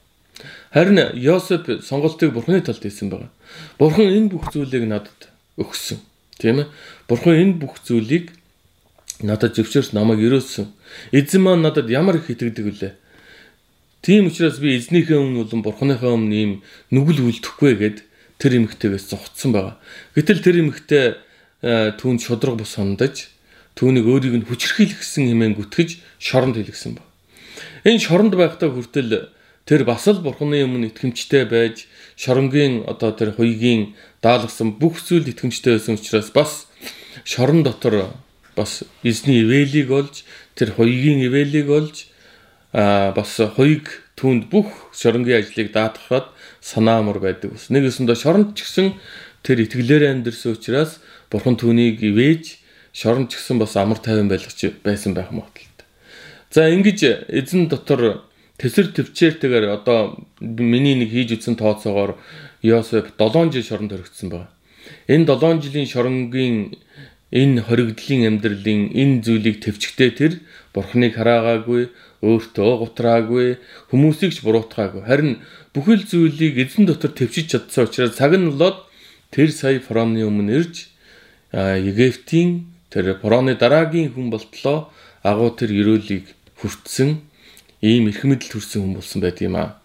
[0.74, 3.30] Харин Йосеп сонголтыг Бурхны талд хийсэн байгаа.
[3.78, 6.02] Бурхан энэ бүх зүйлийг надад өгсөн.
[6.42, 6.68] Тийм ээ.
[7.08, 8.34] Бурхан энэ бүх зүйлийг
[9.22, 10.66] надад зөвчөрс намайг өрөөсөн.
[11.14, 12.94] Эзэн маань надад ямар их итгэдэг вүлээ.
[14.04, 16.52] Тийм учраас би эзнийхээ өмнө болон бурхныхаа өмнө ийм
[16.92, 17.98] нүгэл үлдэхгүй гэд
[18.36, 19.80] тэр эмэгтэйгээс зогтсон байгаа.
[20.12, 21.06] Гэтэл тэр эмэгтэй
[21.64, 23.32] э, түүнд шудраг бус хандаж
[23.80, 27.04] түүнийг өөрийг нь хүчрхийлгсэн хэмээн гүтгэж шоронд хэлгсэн ба.
[27.88, 29.32] Энэ шоронд байхдаа хүртэл
[29.64, 31.88] тэр бас л бурхны өмнө итгэмжтэй байж
[32.20, 36.68] шоронгийн одоо тэр хуйгийн даалгасан бүх зүйл итгэмжтэй байсан учраас бас
[37.24, 38.12] шорон дотор
[38.52, 40.28] бас эзний ивэлийг олж
[40.60, 42.12] тэр хуйгийн ивэлийг олж
[42.74, 43.86] бас хоёуг
[44.18, 47.70] түүнд бүх шоронгийн ажлыг даатгахад санаамар байдаг ус.
[47.70, 48.98] Нэг өсөндө шоронд ч гэсэн
[49.46, 50.98] тэр итгэлээр амьдэрсэн учраас
[51.30, 52.58] бурхан түүнийг ивэж
[52.94, 55.86] шоронд ч гэсэн бас амар тайван байлгаж байсан байх магадлалтай.
[56.50, 58.26] За ингэж эзэн дотор
[58.58, 62.18] тэсэр төвчээртэйгээр одоо миний нэг хийж үтсэн тооцоогоор
[62.62, 64.50] Йосеф 7 жил шоронд хоригдсан байна.
[65.10, 66.78] Энэ 7 жилийн шоронгийн
[67.34, 70.34] энэ хоригдлын амьдралын энэ зүйлийг төвчгтэй тэр
[70.72, 71.90] бурхныг хараагаагүй
[72.24, 73.60] өөртөө гутраагүй,
[73.92, 75.04] хүмүүсийг ч буруутгаагүй.
[75.04, 75.44] Харин
[75.76, 78.88] бүхэл зүйлийг эзэн дотор төвчиж чадсан учраас цаг нь болоод
[79.36, 80.88] тэр сая фараоны өмнө ирж
[81.54, 84.90] Египтийн тэр фараоны дараагийн хүн болтлоо
[85.22, 87.20] агуу тэр ерөөлийг хүртсэн
[87.84, 89.78] ийм эрх мэдэл төрсэн хүн болсон байт юм аа.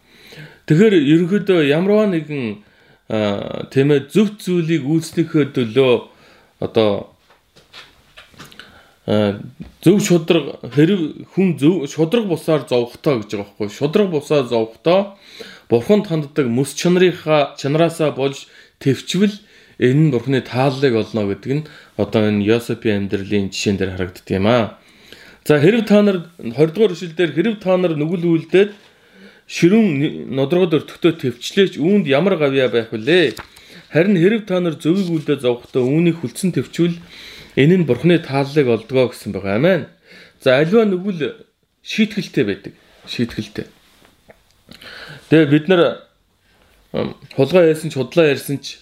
[0.70, 2.62] Тэгэхээр ерөнхийдөө ямарваа нэгэн
[3.72, 5.92] тэмээ зөв зүйлийг үйлснэхээ төлөө
[6.60, 7.17] одоо
[9.08, 15.16] зөв шудраг хэрэг хүн зөв шудраг бусаар зовхтоо гэж байгаа байхгүй шудраг бусаа зовхтоо
[15.72, 18.44] бурханд ханддаг мэс чанарынхаа чанараасаа болж
[18.84, 19.32] төвчвөл
[19.80, 21.66] энэ нь бурхны тааллыг олно гэдэг нь
[21.96, 24.76] одоо энэ Йосепийн амьдралын жишээн дээр харагддаг юм аа.
[25.48, 28.70] За хэрэг та нар 20 дугаар эшлэл дээр хэрэг та нар нүгэл үйлдээд
[29.48, 33.40] ширүүн нодоргод өртөктөө төвчлээч үүнд ямар гавьяа байх вүлээ?
[33.88, 37.00] Харин хэрэг та нар зөвийг үйлдээ зовхтоо үүнийг хүлцэн төвчвөл
[37.58, 39.58] Энэ нь бурхны тааллыг олдгоо гэсэн байгаа.
[39.58, 39.82] Амен.
[40.38, 41.42] За альва нүгэл
[41.82, 42.74] шийтгэлтэй байдаг.
[43.10, 43.66] Шийтгэлтэй.
[45.26, 46.06] Тэгээ бид нар
[47.34, 48.78] хулгай ярьсан ч худлаа ярьсан ч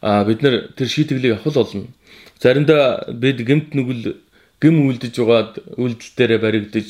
[0.00, 1.90] бид нар тэр шийтгэлийг авах болно.
[2.38, 4.22] Заримдаа бид гемт нүгэл
[4.62, 6.88] гэм үлдэж угаад үлдэл дээрээ баригдаж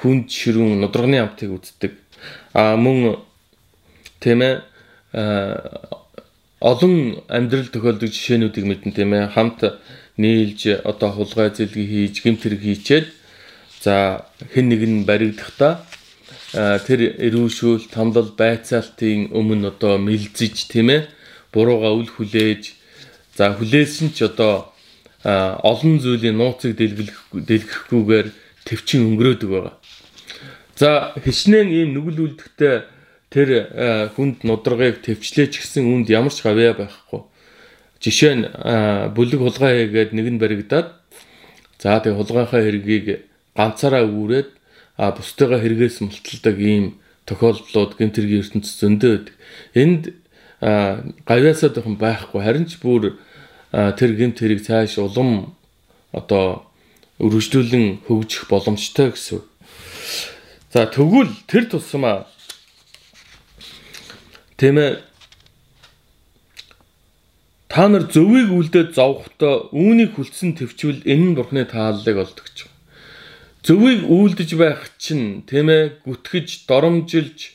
[0.00, 1.92] хүнд ширүүн нудрагны амтыг үздэг.
[2.56, 3.20] А мөн
[4.16, 4.64] тийм ээ
[6.60, 9.60] олон амьдрал тохиолдог жишээнүүдийг мэдэн тийм ээ хамт
[10.22, 13.06] нийлж одоо хулгай зэлги хийж гэмт хэрэг хийчээд
[13.84, 13.94] за
[14.52, 15.74] хэн нэг нь баригдахдаа
[16.86, 21.08] тэр эрүүшүүл тамдал байцаалтын өмнө одоо мэлзэж тийм ээ
[21.54, 22.62] бурууга үл хүлээж
[23.38, 24.74] за хүлээсэн ч одоо
[25.24, 28.28] олон зүйлийн нууцыг дэлгэх дэлгэхгүйгээр
[28.66, 29.76] төвчин өнгөрөөдөг байгаа.
[30.80, 32.88] За хичнээн ийм нүгэл үлдэхтэй
[33.30, 33.48] тэр
[34.16, 37.20] хүнд нудрагыг төвчлээч гэсэн үнд ямар ч гавьяа байхгүй.
[38.00, 38.44] Жишээ нь
[39.12, 40.96] бүлэг хулгай хийгээд нэг нь баригдаад
[41.76, 44.48] за тэг хулгайхаа хэргийг ганцаараа үүрээд
[44.96, 46.96] а бусдыгаа хэрэгээс мулталдаг ийм
[47.28, 49.36] тохиолдлууд гэмтэргийн ертөнцид зөндөө байдаг.
[49.76, 50.02] Энд
[51.28, 53.20] гавьяасаа дохин байхгүй харин ч бүр
[53.72, 55.56] тэр гэмт хэрэг цааш улам
[56.12, 56.64] одоо
[57.20, 59.44] өргөжлүүлэн хөгжих боломжтой гэсэн.
[60.72, 62.26] За тэгвэл тэр тусмаа
[64.56, 65.00] тийм ээ
[67.70, 72.66] Та нар зөвийг үлдээд зовхдоо үүнийг хүлцэн төвчвөл энэ нь бурхны тааллыг олдог ч.
[73.62, 77.54] Зөвийг үлдэж байх чинь тийм ээ гүтгэж, доромжилж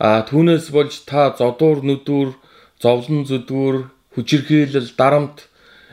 [0.00, 2.32] а түүнээс болж та зодуур нүдүр,
[2.80, 5.44] зовлон зүдгүр, хүчирхийлэл, дарамт,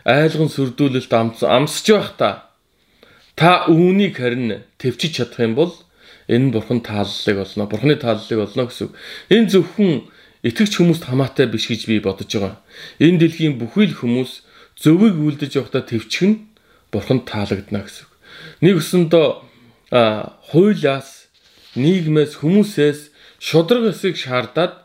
[0.07, 1.11] айлган сүрдүүлэлт
[1.43, 2.29] амсж байх та.
[3.35, 5.75] Та үүнийг харин төвчж чадах юм бол
[6.31, 7.67] энэ бурхан тааллыг олно.
[7.67, 8.95] Бурханы тааллыг олно гэсэн.
[9.27, 10.07] Энэ зөвхөн
[10.43, 12.63] итгэж хүмүүст хамаатай биш гэж би бодож байгаа.
[13.03, 14.47] Энэ дэлхийн бүхий л хүмүүс
[14.79, 16.39] зөвийг үлдэж явахдаа төвчих нь
[16.91, 18.07] бурханд таалагдана гэсэн.
[18.63, 19.27] Нэг өсөндөө
[19.91, 21.27] хуулиас
[21.75, 22.99] нийгмээс хүмүүсээс
[23.43, 24.79] шудраг эсийг шаардаад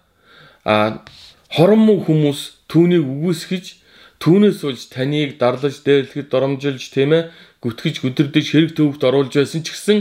[1.55, 3.65] хорон муу хүмүүс түүнийг үгүйсгэж
[4.19, 7.31] түүнээс болж таныг дарлаж дээрлэхэд доромжилж тийм ээ
[7.63, 9.99] гүтгэж гүдэрдэж хэрэг төвөгт оруулж байсан ч гэсэн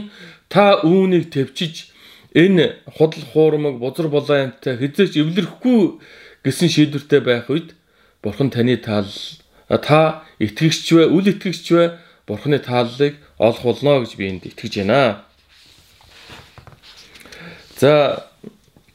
[0.50, 1.93] та үүнийг төвчиж
[2.34, 6.02] энэ худал хуурмаг бузар болоо юмтай хизээч эвлэрэхгүй
[6.44, 7.78] гэсэн шийдвэртэй байх үед
[8.22, 9.10] бурхан таны таал
[9.70, 11.86] та итгэгч вэ үл итгэгч вэ
[12.28, 15.24] бурханы тааллыг олох болно гэж би энд итгэж байна.
[17.78, 18.30] За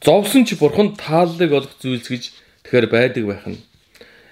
[0.01, 2.23] зовсон ч бурхан тааллыг олох зүйлс гэж
[2.63, 3.61] тэгэхээр байдаг байх нь.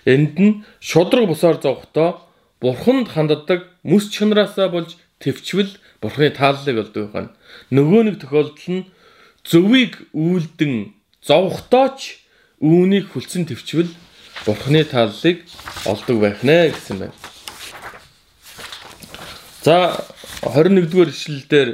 [0.05, 2.21] Энд нь шудраг бусаар зовхдоо
[2.61, 7.35] бурханд ханддаг мэс чанараасаа болж төвчвөл бурханы тааллыг олдог байх нь.
[7.75, 8.85] Нөгөө нэг тохиолдол нь
[9.47, 12.19] зөвийг үйлдэн зовхтооч
[12.59, 13.91] үүнийг хүлцэн төвчвөл
[14.45, 15.47] бурхны таллыг
[15.87, 17.15] олдог байх нэ гэсэн байна.
[19.63, 19.99] За
[20.43, 21.69] 21-р ишлэлдэр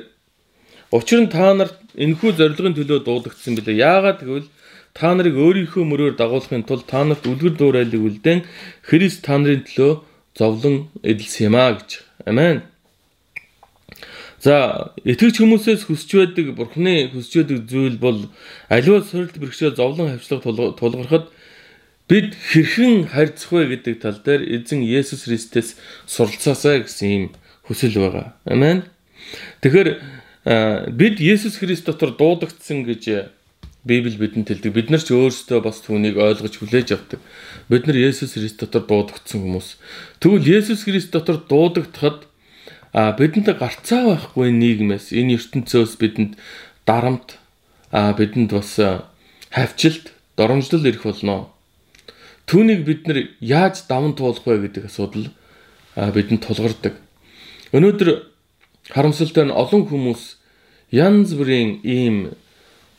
[0.93, 3.81] учир нь та нарт энэхүү зорилгын төлөө дуудагдсан билээ.
[3.81, 4.49] Яагаад гэвэл
[4.97, 8.45] та нарыг өөрийнхөө мөрөөр дагуулахын тулд та нарт үлгэр дуурайлыг үлдэн
[8.81, 10.01] Христ та нарын төлөө
[10.37, 12.01] зовлон эдэлсэн юм а гэж.
[12.25, 12.72] Амен.
[14.43, 18.27] За итгэж хүмүүсээс хүсч байдаг бурхны хүсч байдаг зүйл бол
[18.67, 21.31] аливаа сорилт бэрхшээл зовлон хавчлага тулгархад
[22.11, 25.79] бид хэрхэн харьцах вэ гэдэг тал дээр эзэн Есүс Христос
[26.11, 27.25] суралцаасаа гэсэн юм
[27.63, 28.35] хүсэл байгаа.
[28.43, 28.83] Амен.
[29.63, 30.03] Тэгэхээр
[30.91, 33.31] бид Есүс Христ дотор дуудагдсан гэж
[33.83, 34.71] Библи бидэнд хэлдэг.
[34.75, 37.19] Бид нар ч өөрсдөө бас түүнийг ойлгож хүлээж авдаг.
[37.67, 39.79] Бид нар Есүс Христ дотор дуудагдсан хүмүүс.
[40.23, 42.27] Тэгвэл Есүс Христ дотор дуудагдахад
[42.93, 46.37] а бидэнд гарцаа байхгүй нийгмээс энэ ертөнцөөс бидэнд
[46.85, 47.41] дарамт
[47.91, 48.77] а бидэнд бас
[49.49, 51.49] хавчилт доромжлол ирэх болно.
[52.45, 55.33] Түүнийг бид нар яаж даван туулах вэ гэдэг асуудал
[55.95, 56.93] бидэнд тулгардаг.
[57.73, 58.09] Өнөөдөр
[58.93, 60.37] харамсалтай нь олон хүмүүс
[60.93, 62.37] янз бүрийн ийм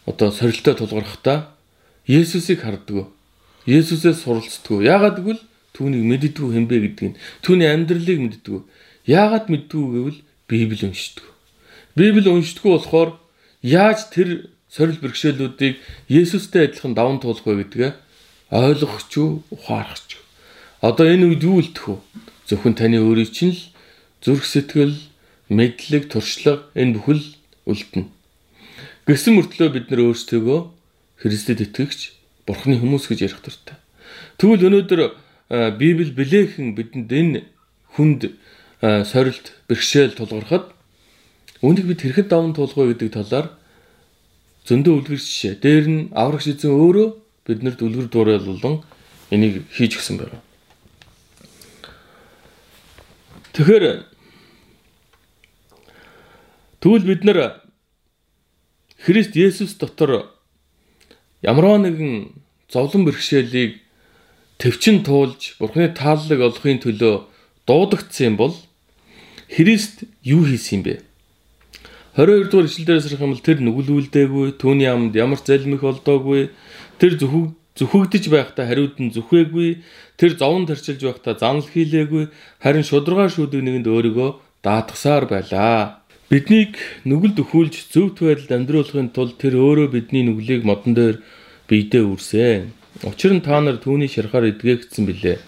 [0.06, 1.54] одоо сорилттой тулгархтаа
[2.06, 3.08] Есүсийг харддаг.
[3.64, 4.84] Есүсээс суралцдаг.
[4.84, 5.40] Яагаад гэвэл
[5.72, 8.60] түүнийг мэддэггүй хэмбэ гэдгийг, түүний амьдралыг мэддэггүй.
[9.04, 11.24] Яагаад мэддгүү гэвэл Библи уншдаг.
[11.96, 13.10] Библи уншдаггүй болохоор
[13.60, 15.76] яаж тэр сорил бэрхшээлүүдийг
[16.08, 17.92] Есүстэй адилхан даван туулах вэ гэдгээ
[18.50, 20.16] ойлгох ч үү, ухаарах ч.
[20.80, 21.96] Одоо энэ үед юу илтэх вэ?
[22.48, 23.62] Зөвхөн таны өөрийн чинь л
[24.24, 24.96] зүрх сэтгэл,
[25.52, 27.24] мэдлэг, туршлага энэ бүхэл
[27.68, 28.08] үлдэнэ.
[29.04, 30.72] Гэсэн мөртлөө бид нар өөрсдөө
[31.20, 32.16] Христэд итгэгч
[32.48, 33.76] Бурхны хүмүүс гэж ярих дуртай.
[34.40, 35.00] Тэгвэл өнөөдөр
[35.76, 37.40] Библи билээхэн бидэнд энэ
[37.96, 38.32] хүнд
[38.84, 40.68] сорилт бэрхшээл тулгархад
[41.64, 43.46] үүнийг бид хэрхэн даван туулах вэ гэдэг талаар
[44.68, 45.54] зөндөө үлгэр жишээ.
[45.60, 47.08] Дээр нь аврагч эзэн өөрөө
[47.48, 48.84] биднэрт үлгэр дуурайл болон
[49.32, 50.40] энийг хийж гисэн байна.
[53.56, 54.04] Тэгэхээр
[56.80, 57.64] тэгвэл бид нар
[59.04, 60.32] Христ Есүс дотор
[61.44, 62.32] ямарваа нэгэн
[62.72, 63.80] зовлон бэрхшээлийг
[64.58, 67.28] төвчин туулж Бурхны тааллыг олохын төлөө
[67.68, 68.56] дуудагдсан юм бол
[69.48, 71.00] Христ юу хийсэн бэ?
[72.16, 76.54] 22 дугаар ишлэлдээс харах юм бол тэр нүглүүлдэггүй, түүний амд ямар залмих олдоогүй,
[77.02, 79.82] тэр зөвхөг зөвхөгдөж байхдаа хариуд нь зүхвээгүй,
[80.14, 82.30] тэр зовон тарчилж байхдаа занал хийлээгүй,
[82.62, 84.30] харин шударгаар шүүдэг нэгэнд өөрийгөө
[84.62, 85.98] даатгасаар байлаа.
[86.30, 91.16] Биднийг нүгэлд өхүүлж зөвхт байдалд амьдруулахын тулд тэр өөрөө бидний нүглийг модон дээр
[91.66, 92.70] биедээ үрсэн.
[93.02, 95.38] Учир нь та нар түүний шарахаар эдгээгдсэн билээ.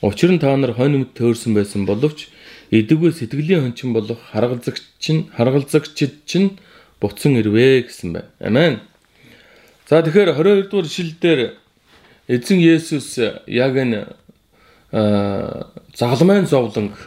[0.00, 2.32] Учир нь та нар хонь өмд төөрсөн байсан боловч
[2.74, 6.58] Эдэггүй сэтгэлийн хончин болох харгалзагч нь харгалзагчид чинь
[6.98, 8.30] буцан ирвэ гэсэн байна.
[8.42, 8.80] Амен.
[9.86, 11.40] За тэгэхээр 22 дугаар ишлэлдэр
[12.26, 14.00] эзэн Есүс яг энэ
[15.94, 16.98] загалмайн зовлонг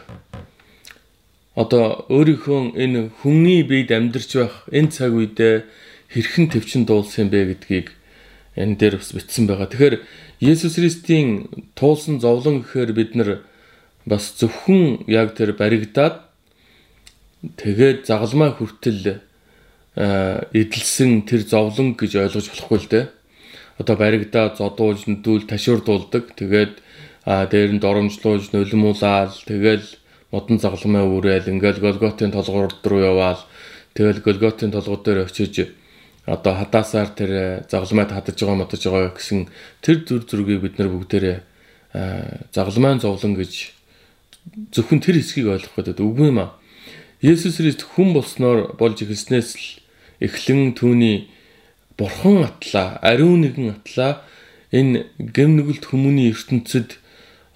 [1.52, 5.68] одоо өөрийнхөө энэ хүнний биед амьдарч байх энэ цаг үедээ
[6.08, 7.92] хэрхэн төвчин дуулсан бэ гэдгийг
[8.56, 9.68] энэ дээр бас бичсэн байгаа.
[9.68, 9.96] Тэгэхээр
[10.40, 13.42] Есүс Христийн туулсан зовлон гэхээр бид нар
[14.08, 16.24] бас зөвхөн яг тэр баригдаад
[17.60, 19.20] тэгээд загалмай хүртэл
[19.98, 23.06] эдэлсэн тэр зовлон гэж ойлгож болохгүй л дээ.
[23.78, 26.34] Одоо баригдаа зодуулж, нүдүүл ташуурдуулдаг.
[26.38, 26.74] Тэгээд
[27.26, 29.84] дээр нь доромжлуулж, нулимуулаад тэгээд
[30.30, 33.42] модон загалмай үүрээл ингээл Голготын толгуур руу яваал.
[33.94, 35.74] Тэгэл Голготын толгой дээр очиж
[36.26, 37.30] одоо хадаасаар тэр
[37.70, 39.48] загалмайд хадаж байгаа мотож байгаа гэсэн
[39.80, 41.38] тэр зүр зүргийг бид нар бүгдээрээ
[42.52, 43.77] загалмайн зовлон гэж
[44.72, 46.56] зөвхөн тэр хэсгийг ойлгох гэдэг үгүй юм аа.
[47.20, 49.66] Есүс Христ хүн болсноор болж эхэлснээс л
[50.22, 51.26] эхлэн түүний
[51.98, 54.22] бурхан атлаа, ариун нэгэн атлаа
[54.70, 57.02] энэ гэм нүгэлт хүмүүний ертөнцид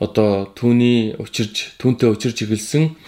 [0.02, 2.98] одоо түүний учирж түүнтэй учирж эхэлсэн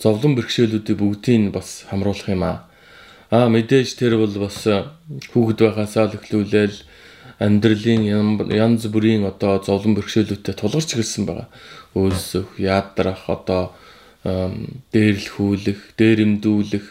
[0.00, 2.64] зовлон бэрхшээлүүдийг бүгдийг бас хамруулах юм аа.
[3.28, 6.76] Аа мэдээж тэр бол бас хүүхэд байхасаа л эхлүүлээл
[7.38, 8.02] амьдралын
[8.48, 11.48] янз бүрийн одоо зовлон бэрхшээлүүдтэй тулгарч эхэлсэн байгаа.
[11.94, 13.72] Өөсөх, яадрах, одоо
[14.24, 16.86] дээрлэхүүлэх, дээрэмдүүлэх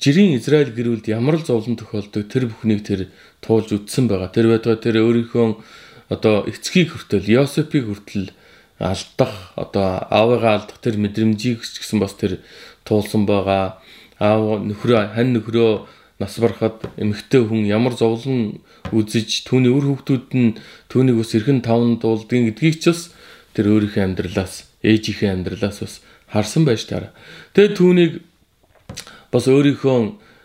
[0.00, 3.08] жирийн Израиль гэрүүлд ямар л зовлон тохиолдог тэр бүхнийг тэр
[3.40, 4.28] туулж үтсэн байгаа.
[4.28, 5.46] Тэр байтугай тэр өөрийнхөө
[6.12, 8.32] одоо эцгийг хүртэл Йосепийг хүртэл
[8.78, 12.44] алдах одоо аавыгаа алдах тэр мэдрэмжийг ч гэсэн бас тэр
[12.84, 13.80] туулсан байгаа.
[14.20, 15.88] Аав нөхрөө хань нөхрөө
[16.20, 18.60] нас барахад эмэгтэй хүн ямар зовлон
[18.92, 20.56] үзэж түүний үр хөвгтүүд нь
[20.88, 23.12] түүнийг бас эрхэн таван дуулдгийн гэдгийг ч бас
[23.56, 25.94] тэр өөрийнхөө амьдралаас ээжийнхээ амьдралаас бас
[26.28, 27.16] харсан байж таараа.
[27.56, 28.12] Тэгээд түүнийг
[29.32, 29.96] бас өөрийнхөө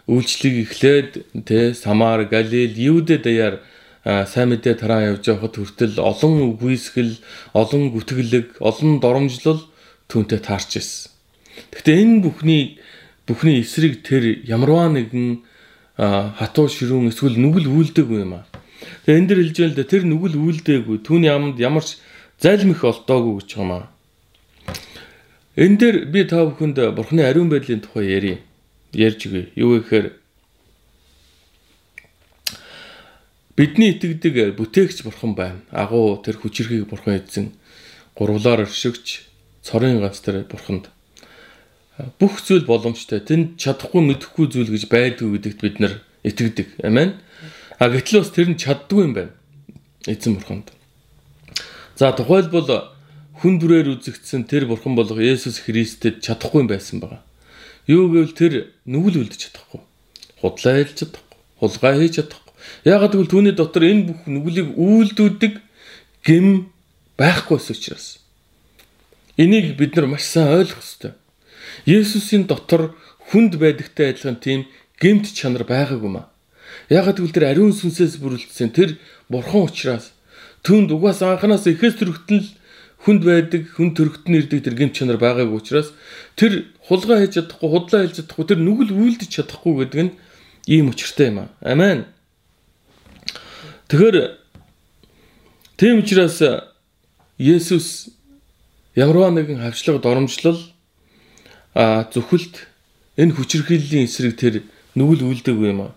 [0.08, 1.12] үйлчлэгийг эхлээд
[1.46, 3.62] тэ Самар, Галил, Юудэ даяар
[4.04, 7.22] сайн мэдээ тараа явж байхад хүртэл олон үгүйсгэл,
[7.54, 9.62] олон гүтгэлэг, олон доромжлол
[10.10, 11.12] түүнтэй таарч ирсэн.
[11.70, 12.82] Гэхдээ энэ бүхний
[13.30, 15.46] бүхний эсрэг тэр ямарваа нэгэн
[16.02, 18.50] хатуу ширүүн эсвэл нүгэл үйлдэггүй юм аа.
[19.06, 21.86] Тэгээ энэ дэр хэлж байл да тэр нүгэл үйлдэггүй түүний амд ямар
[22.42, 23.86] ч зайлмих олдоогүй гэж юм аа.
[25.54, 28.42] Энэ дээр би та бүхэнд бурхны ариун байдлын тухай ярив
[28.98, 29.54] ярьж өгье.
[29.54, 30.18] Юу гэхээр
[33.54, 35.62] бидний итгэдэг бүтээгч бурхан байна.
[35.70, 37.54] Агуу тэр хүчрхийг бурхан эзэн
[38.18, 39.22] гурвлаар өршигч
[39.62, 40.90] цорын ганц тэр бурханд
[42.18, 43.22] бүх зүйл боломжтой.
[43.22, 45.94] Тэнд чадахгүй мэдэхгүй зүйл гэж байдгүй гэдэгт бид нар
[46.26, 46.82] итгэдэг.
[46.82, 47.22] Амен.
[47.78, 49.34] А гэтэл бас тэр нь чаддгүй юм байна.
[50.10, 50.74] Эзэн бурханд.
[52.02, 52.98] За тухайлбал
[53.46, 57.22] хүн бүрээр үзэгдсэн тэр бурхан болох Есүс Христэд чадахгүй байсан байгаа.
[57.86, 58.54] Юу гэвэл тэр
[58.90, 59.86] нүгэл үлдэж чадахгүй.
[60.42, 61.38] Худлаа хэлж чадахгүй.
[61.62, 62.54] Хулгай хийж чадахгүй.
[62.90, 65.54] Яагаад гэвэл түүний дотор энэ бүх нүглийг үйлдүүлдэг
[66.26, 66.74] гэм
[67.22, 68.18] байхгүйс учраас.
[69.38, 71.14] Энийг бид нар маш сайн ойлгох ёстой.
[71.86, 72.98] Есүсийн дотор
[73.30, 74.66] хүнд байдагтай адилхан тийм
[74.98, 76.34] гемт чанар байгаагүй маа.
[76.90, 78.98] Яагаад гэвэл тэр ариун сүнсээс бүрэлдсэн тэр
[79.30, 80.18] бурхан учраас
[80.62, 82.50] түнд угаас анханаас эхээс төрөлтөн л
[83.02, 85.90] хүнд байдаг, хүн төрөгтөн ирдэг тэр гэмт чанар байгаагүй учраас
[86.38, 90.14] тэр хулгай хийж чадахгүй, худлаа хийж чадахгүй, тэр нүгэл үйлдэж чадахгүй гэдэг нь
[90.70, 91.50] ийм учиртай юм аа.
[91.66, 92.06] Амен.
[93.90, 94.38] Тэгэхээр
[95.82, 96.38] тийм учраас
[97.42, 98.14] Есүс
[98.94, 100.62] ямарваа нэгэн хавчлага доромжлол
[101.74, 102.70] а зөвхөлт
[103.18, 104.54] энэ хүчирхийллийн эсрэг тэр
[104.94, 105.92] нүгэл үйлдэггүй юм аа.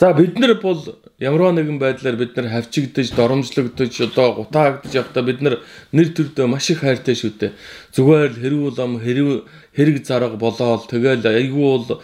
[0.00, 0.80] За бид нар бол
[1.20, 5.60] ямарваа нэгэн байдлаар бид нар хавчигдж, доромжлогдож, одоо гутаагдж явахдаа бид нар
[5.92, 7.52] нэр төрдөө маш их хайртай шүү дээ.
[7.92, 9.44] Зүгээр л хэрүүл ам хэрэг
[9.76, 12.00] хэрэг зарга болоод тэгэл айгүй бол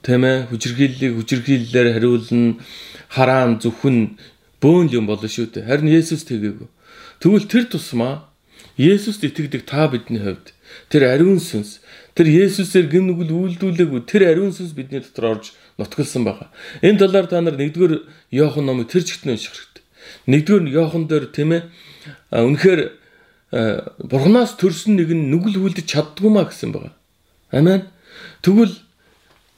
[0.00, 2.56] тийм ээ хүчирхийллийг хүчирхийллээр хариулна
[3.12, 4.16] хараан зөвхөн
[4.64, 5.68] бөөн юм болно шүү дээ.
[5.68, 6.68] Харин Есүс тэгээгүй.
[7.20, 8.24] Тэгвэл тэр тусмаа
[8.80, 10.56] Есүст итгэдэг та бидний хувьд
[10.88, 11.84] тэр ариун сүнс
[12.16, 16.48] тэр Есүсээр гин нүгэл үйлдүүлээгүй тэр ариун сүнс бидний дотор орж нутгалсан байгаа.
[16.84, 18.04] Энэ талаар та нар нэгдүгээр
[18.36, 19.84] Иохан номыг тэр чигт нь унших хэрэгтэй.
[20.28, 21.62] Нэгдүгээр нь Иохан дээр тийм ээ
[22.36, 22.80] үнэхээр
[23.50, 26.94] Бурханаас төрсөн нэг нь нүгэл үлдэж чаддгүй маа гэсэн байгаа.
[27.50, 27.90] Амен.
[28.46, 28.76] Тэгвэл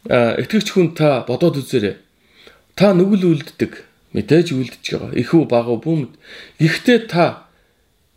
[0.09, 2.01] итгэгч хүн та бодоод үзээрэй.
[2.72, 3.84] Та нүгэл үлддэг.
[4.16, 5.12] Мэдээж үлдэж байгаа.
[5.12, 6.12] Их үү бага үү бүүмд.
[6.57, 7.53] Гэхдээ та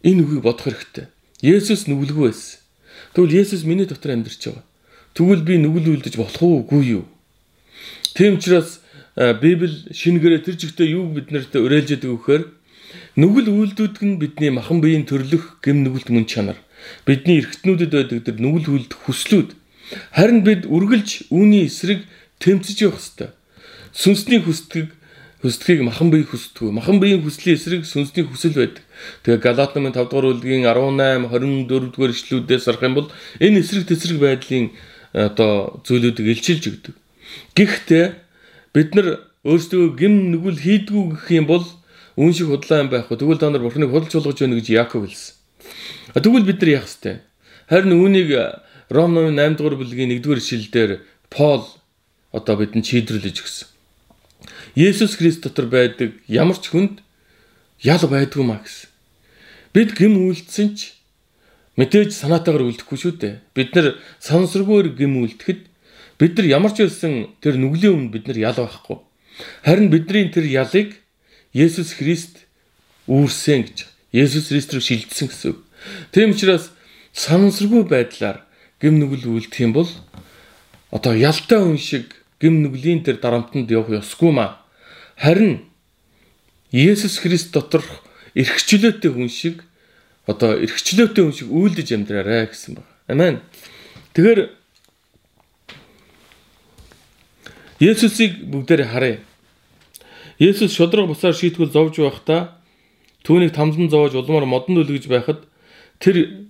[0.07, 1.11] энэ үгийг бодох хэрэгтэй.
[1.43, 2.63] Есүс нүгэлгүй байсан.
[3.11, 4.63] Тэгвэл Есүс миний дотор амьдарч байгаа.
[5.11, 7.05] Тэгвэл би нүгэл үлдэж болох уугүй юу?
[8.15, 8.79] Тийм учраас
[9.15, 12.41] Библи шингэрээ тэр жигтэй юу биднэрт уриалж яадаг вөхөр
[13.19, 16.55] нүгэл үйлдүүд нь бидний махан биеийн төрлөх гэм нүгэлт мөн чанар.
[17.03, 19.55] Бидний эргэтнүүдэд байдаг тэр нүгэл үйлдэх хүслүүд
[20.15, 22.07] харин бид үргэлж үүний эсрэг
[22.39, 23.29] тэмцэж явах ёстой.
[23.91, 24.95] Сүнсний хүсдэг
[25.43, 26.71] хүсдгийг махан бие хүсдэг.
[26.71, 28.83] Махан биеийн хүслийн эсрэг сүнсний хүсэл байдаг.
[29.23, 33.07] Тэгээ Галат номын 5 дугаар бүлгийн 18 24 дугаар ишлүүдээс харах юм бол
[33.39, 34.71] энэ эсрэг тесрэг байдлын
[35.13, 36.95] одоо зүйлүүдийг илчилж өгдөг.
[37.55, 38.05] Гэхдээ
[38.73, 39.07] бид нар
[39.45, 41.65] өөрсдөө гим нүгэл хийдгүү гэх юм бол
[42.17, 43.17] үн шиг худлаа юм байхгүй.
[43.17, 45.35] Тэгвэл та нар бурхныг худалж болгож байна гэж Яаков хэлсэн.
[46.15, 47.21] Тэгвэл бид нар яах вэ?
[47.69, 48.29] Харин үүнийг
[48.89, 51.65] Ром номын 8 дугаар бүлгийн 1-р ишлэлдэр Пол
[52.31, 53.67] одоо бидэнд шийдвэрлэж өгсөн.
[54.77, 57.01] Есүс Христ дотор байдаг ямар ч хүнд
[57.81, 58.89] ял байдгүй маа гэсэн.
[59.73, 60.93] Бид гим үйлдсэн ч
[61.81, 63.35] мэдээж санаатаагаар үлдэхгүй шүү дээ.
[63.57, 65.65] Бид нар сансргүйр гим үлдэхэд
[66.19, 68.97] бид нар ямар ч байсан тэр нүглийн өмнө бид нар ял байхгүй.
[69.63, 70.95] Харин бидний тэр ялыг
[71.51, 72.47] Есүс Христ
[73.07, 73.77] үүрсэн гэж
[74.15, 75.55] Есүс Христ рүү шилжсэн гэсэн.
[76.11, 76.71] Тийм учраас
[77.11, 78.43] санамсаргүй байдлаар
[78.79, 79.91] гим нүгэл үлдэх юм бол
[80.91, 84.63] одоо ялтай хүн шиг гим нүглийн тэр дарамтанд явах ёсгүй маа.
[85.19, 85.67] Харин
[86.71, 87.83] Есүс Христ дотор
[88.35, 89.63] эрхчлөөтэй хүн шиг
[90.27, 92.91] одоо эрхчлөөтэй хүн шиг үйлдэж амьдраарай гэсэн байна.
[93.07, 93.35] Амен.
[94.11, 94.39] Тэгэхээр
[97.85, 99.19] Есүсийг бүгдээр харъя.
[100.41, 102.57] Есүс шудраг бусаар шийтгүүл зовж байхдаа
[103.21, 105.45] түүнийг тамдан зовоож улмаар модон үлгэж байхад
[106.01, 106.49] тэр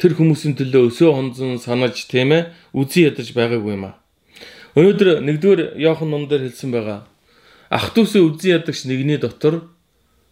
[0.00, 4.00] тэр хүмүүсийн төлөө өсөө хонзон санаж тийм ээ үзий ядаж байгаагүй юм аа.
[4.74, 7.04] Өнөөдөр нэгдүгээр Иохан ном дээр хэлсэн байгаа.
[7.70, 9.68] Ах トゥ усээ үзий ядагч нэгний дотор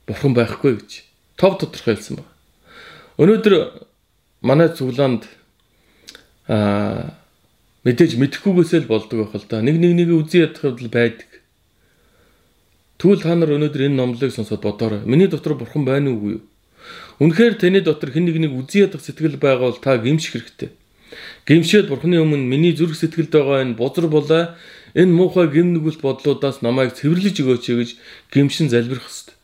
[0.09, 0.91] бурхан байхгүй гэж
[1.37, 2.33] тов тодорхой хэлсэн байна.
[3.21, 3.55] Өнөөдөр
[4.41, 5.29] манай цуглаанд
[6.49, 7.22] аа
[7.83, 9.63] мэдээж мэдхгүйгээсээ л болдог байх л да.
[9.63, 11.31] Нэг нэг нэг үзий ядах л байдаг.
[13.03, 15.03] Тэгвэл та нар өнөөдөр энэ номлыг сонсоод бодоорой.
[15.03, 16.43] Миний дотор бурхан байна уугүй юу?
[17.19, 20.71] Үнэхээр таны дотор хэн нэг нэг үзий ядах сэтгэл байгаа бол та гимших хэрэгтэй.
[21.47, 24.55] Гимшээд бурханы өмнө миний зүрх сэтгэлд байгаа энэ бузар булаа
[24.95, 27.91] энэ муухай гим нүгэлт бодлуудаас намайг цэвэрлэж өгөөч гэж
[28.33, 29.37] гимшин залбирах хэрэгтэй.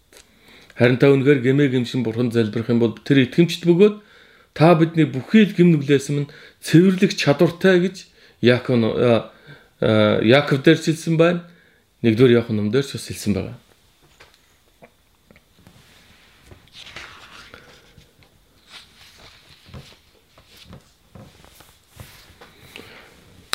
[0.79, 3.97] Харин та үнэхээр гэмээ гимшин бурхан залбирах юм бол тэр итгэмжт бөгөөд
[4.55, 6.31] та бидний бүхий л гим нүглээс минь
[6.63, 8.08] цэвэрлэх чадвартай гэж
[8.43, 8.79] Яаков
[9.81, 11.45] Яаков дээр хэлсэн байна.
[12.03, 13.57] Нэгдүгээр Иохан ном дээр ч бас хэлсэн байгаа.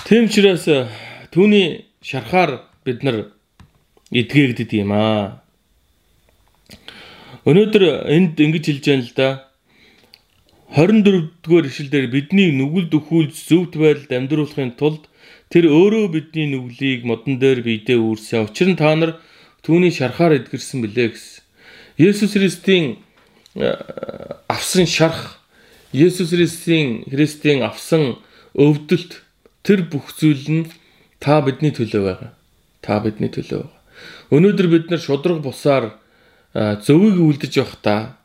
[0.03, 0.67] Тийм учраас
[1.31, 3.31] түүний шарахаар бид нар
[4.11, 5.41] эдгээгдэт юм аа.
[7.47, 9.29] Өнөөдөр энд ингэж хэлж байна л да.
[10.74, 15.03] 24-р ишлэлээр бидний нүгэл дөхүүлж зөвхт байдалд амьдруулахын тулд
[15.53, 18.49] Тэр өөрөө бидний нүглийг модон дээр биедээ үүрсэн.
[18.49, 19.21] Учир нь та нар
[19.61, 21.45] түүний шарахаар эдгэрсэн билээ гэсэн.
[22.01, 22.97] Есүс Христийн
[23.53, 23.69] э,
[24.49, 25.38] авсан шарах,
[25.93, 28.17] Есүс Христийн Христийн авсан
[28.57, 29.21] өвдөлт
[29.61, 30.74] тэр бүх зүйл нь
[31.21, 32.32] та бидний төлөө байгаа.
[32.82, 33.82] Та бидний төлөө байгаа.
[34.34, 36.01] Өнөөдөр бид нар шудраг бусаар
[36.57, 38.17] э, зөвийг үлдэж явахдаа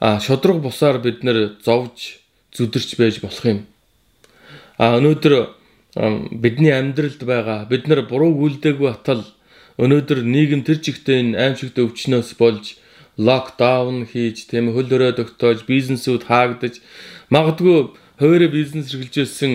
[0.00, 2.18] а шудраг бусаар бид нар зовж
[2.54, 3.60] зүдэрч байж болох юм.
[4.78, 5.34] А өнөөдөр
[6.38, 9.24] бидний амьдралд байгаа бид нар буруу үйлдээгүй атал
[9.78, 12.78] өнөөдөр нийгэм тэр чигтээ энэ аимшигт өвчнөөс болж
[13.18, 16.78] локдаун хийж тийм хөл өрөө тогтоож бизнесүүд хаагдаж
[17.34, 19.52] магадгүй хуваарь бизнес эргэлжүүлсэн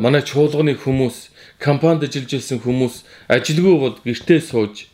[0.00, 1.28] манай чуулганы хүмүүс
[1.60, 2.94] компанид ажиллаж байсан хүмүүс
[3.28, 4.88] ажилгүй бол гэртээ сууж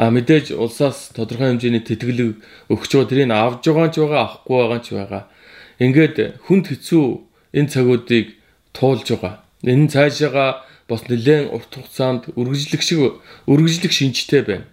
[0.00, 2.30] а мэдээж улсаас тодорхой хэмжээний тэтгэлэг
[2.72, 5.22] өгч байгаа тэрийг авж байгаа ч байгаа авахгүй байгаа ч байгаа.
[5.76, 6.16] Ингээд
[6.48, 7.04] хүнд хэцүү
[7.52, 8.26] энэ цагуудыг
[8.72, 9.44] туулж байгаа.
[9.60, 14.66] Энэ цаашаага бас нэлээд урт хугацаанд үргэлжлэх шиг үргэлжлэх шинжтэй байна.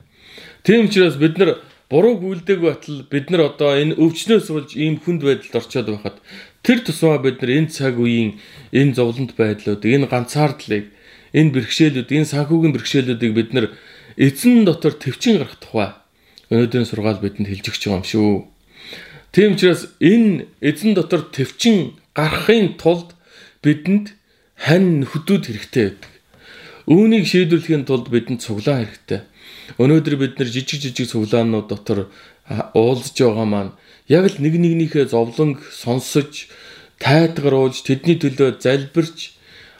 [0.64, 1.60] Тийм учраас бид нар
[1.92, 6.18] буруу гүйлдэггүй батал бид нар одоо энэ өвчнөөс болж ийм хүнд байдалд орчоод байхад
[6.64, 8.40] тэр тусмаа бид нар энэ цаг үеийн
[8.72, 10.92] энэ зовлонт байдлууд, энэ ганцаардлыг,
[11.32, 13.68] энэ бэрхшээлүүд, энэ санхүүгийн бэрхшээлүүдийг бид нар
[14.18, 15.94] эзэн дотор төвчин гарах тухай
[16.50, 18.34] өнөөдрийн сургаал бидэнд хэлж өгч байгаа юм шүү.
[19.32, 23.14] Тийм учраас энэ эзэн дотор төвчин гарахын тулд
[23.62, 24.16] бидэнд
[24.58, 26.14] хань хөдүүд хэрэгтэй байдаг.
[26.88, 29.22] Үүнийг шийдвэрлэхийн тулд бидэнд цуглаан хэрэгтэй.
[29.78, 32.08] Өнөөдөр бид нар жижиг жижиг цуглаанууд дотор
[32.74, 33.76] уулзж байгаа маань
[34.08, 36.48] яг л нэг нэгнийхээ зовлонг сонсож,
[37.04, 39.37] тайтгаруулж, тэдний төлөө залбирч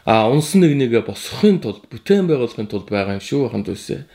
[0.08, 4.08] а унсан нэг нэгэ босгохын тулд, бүтээн байгуулахын тулд байгаа юм шүү ханд үсэ.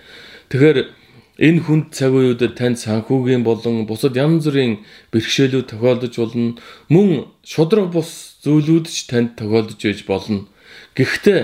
[0.50, 0.90] Тэгэхээр
[1.38, 4.82] энэ хүнд цаг үеүүдэд танд санхүүгийн болон бусад янз бүрийн
[5.14, 6.58] бэрхшээлүүд тохиолдож болно.
[6.90, 10.50] Мөн шудраг бус зүйлүүд ч танд тохиолдож байж болно.
[10.98, 11.42] Гэхдээ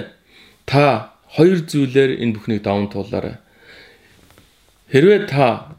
[0.66, 3.38] та хоёр зүйлээр энэ бүхнийг даван туулаарай.
[4.90, 5.78] Хэрвээ та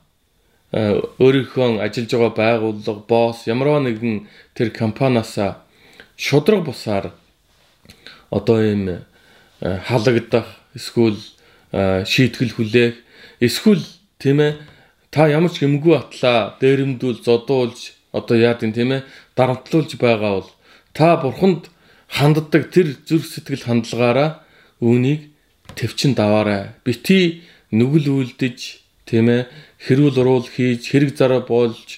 [0.71, 5.35] өөрийнхөө ажиллаж байгаа байгууллага, босс ямар нэгэн тэр компаниас
[6.15, 7.19] шудраг бусаар
[8.31, 8.99] одоо ийм э,
[9.61, 11.19] халагдах эсвэл
[11.73, 12.95] э, шийтгэл хүлээх
[13.41, 13.81] Эсвэл
[14.21, 14.61] тийм ээ
[15.09, 20.51] та ямар ч гэмгүй атлаа дээрэмдүүл зодуулж одоо яа гэв тийм ээ дарамтлуулж байгаа бол
[20.93, 21.73] та бурханд
[22.13, 24.45] ханддаг тэр зүрх сэтгэл хандлагаараа
[24.85, 25.33] үүнийг
[25.73, 26.77] төвчин даваарай.
[26.85, 28.59] Бити нүгэл үлдэж
[29.09, 29.49] тийм ээ
[29.89, 31.97] хэрүүл уруул хийж хэрэг зараа болж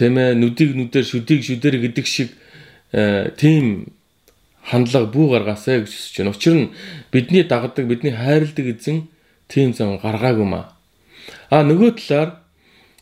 [0.00, 2.32] тийм ээ нүдийг нүдээр шүдийг шүдээр гэдэг шиг
[3.36, 3.92] тийм
[4.64, 6.34] хандлага бүү гаргаасаа гэж хүсэж байна.
[6.36, 6.72] Учир нь
[7.12, 9.08] бидний дагдаг, бидний хайрладаг эзэн
[9.48, 10.76] тийм зам гаргаагүй маа.
[11.50, 12.40] А нөгөө талаар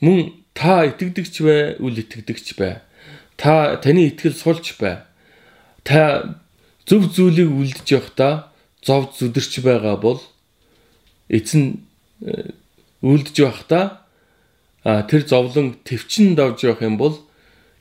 [0.01, 2.81] мөн та итгэдэгч бай, үл итгэдэгч бай.
[3.37, 5.05] Та таны итгэл сулж бай.
[5.85, 6.35] Та
[6.87, 8.49] зөв зүйлийг үлдэж явахдаа
[8.83, 10.21] зов зүдэрч байгаа бол
[11.29, 11.85] эзэн
[13.03, 13.85] үлдэж байхдаа
[14.83, 17.15] тэр зовлон төвчин давж явах юм бол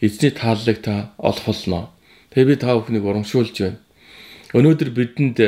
[0.01, 1.89] эзний тааллыг та олох болно.
[2.38, 3.82] Тэгээ би та бүхнийг урамшуулж байна.
[4.54, 5.42] Өнөөдөр бидэнд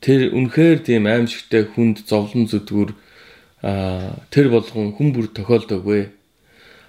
[0.00, 2.96] тэр үнэхээр тийм аимшигтай хүнд зовлон зүдгүр
[4.32, 6.16] тэр болгон хүн бүр тохиолдоггүй.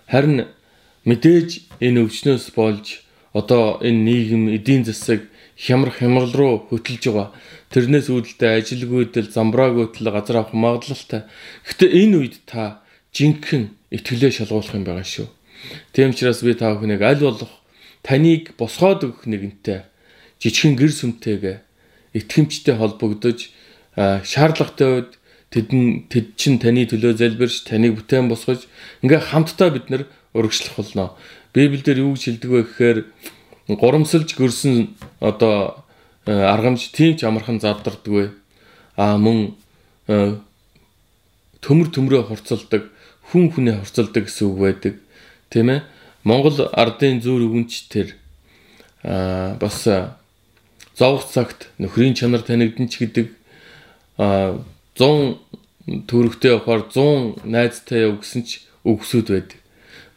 [0.08, 0.48] Харин
[1.04, 3.04] мэдээж энэ өвчнөөс болж
[3.36, 5.28] одоо энэ нийгэм эдийн засаг
[5.60, 7.36] хямар хямрал руу хөтлөж байгаа.
[7.76, 11.28] Тэрнээс үүдэлтэй ажилгүйдэл замбраагүйтэл газар авах магадлалтай.
[11.68, 12.80] Гэтэ энэ үед та
[13.12, 15.28] жинхэнэ итгэлээ шалгуулах юм байгаа шүү.
[15.92, 17.65] Тийм учраас би та бүхнийг аль болох
[18.06, 19.90] таныг босгоод өгөх нэгэнтэй
[20.38, 21.58] жижигхэн гэр сүмтэйгээ
[22.14, 23.50] итгэмжтэй холбогдож
[23.98, 25.12] шаардлагатай үед
[25.50, 28.70] тэдэн тэд чин таны төлөө залбирч таныг бүтээн босгож
[29.02, 30.04] ингээ хамтдаа бид нар
[30.38, 31.18] урагшлах болно.
[31.56, 32.98] Библиэлд юу гэж хэлдэг вэ гэхээр
[33.80, 34.94] горомсолж гөрсөн
[35.24, 35.82] одоо
[36.28, 38.36] аргамж тийм ч амархан задардаггүй.
[39.00, 39.56] А мөн
[41.64, 42.92] төмөр төмрөө хурцалдаг
[43.32, 44.94] хүн хүнээ хорцолдог гэсэн үг байдаг.
[45.50, 45.80] Тийм ээ.
[46.26, 48.18] Монгол ардын зүүр өвөнч тэр
[49.06, 49.86] аа бас
[50.98, 53.28] зовх цагт нөхрийн чанар танигдэн ч гэдэг
[54.18, 54.58] аа
[54.98, 55.38] 100
[56.10, 59.60] төрөгтэй явахаар 100 найзтай яв гэсэн ч өгсөд байдаг.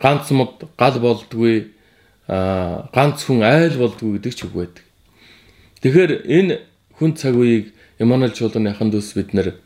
[0.00, 1.76] Ганц мод гал болдгүй
[2.24, 4.84] аа ганц хүн айл болдгүй гэдэг ч үг байдаг.
[5.84, 6.54] Тэгэхээр энэ
[6.96, 9.58] хүн цаг үеийг Эммануэл чуулганы ахын дүүс бид нэр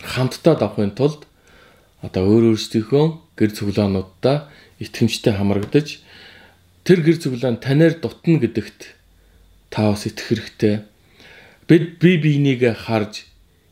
[0.00, 1.26] хамтдаа давахын тулд
[2.00, 3.04] одоо өөр өөрсдийнхөө
[3.36, 4.48] гэр цуглаануудаа
[4.82, 6.02] итгэмжтэй хамрагдаж
[6.82, 8.98] тэр гэр цуглаан танаар дутна гэдэгт
[9.70, 10.74] та бас итгэх хэрэгтэй.
[11.70, 13.24] Бид бие биенийгээ харж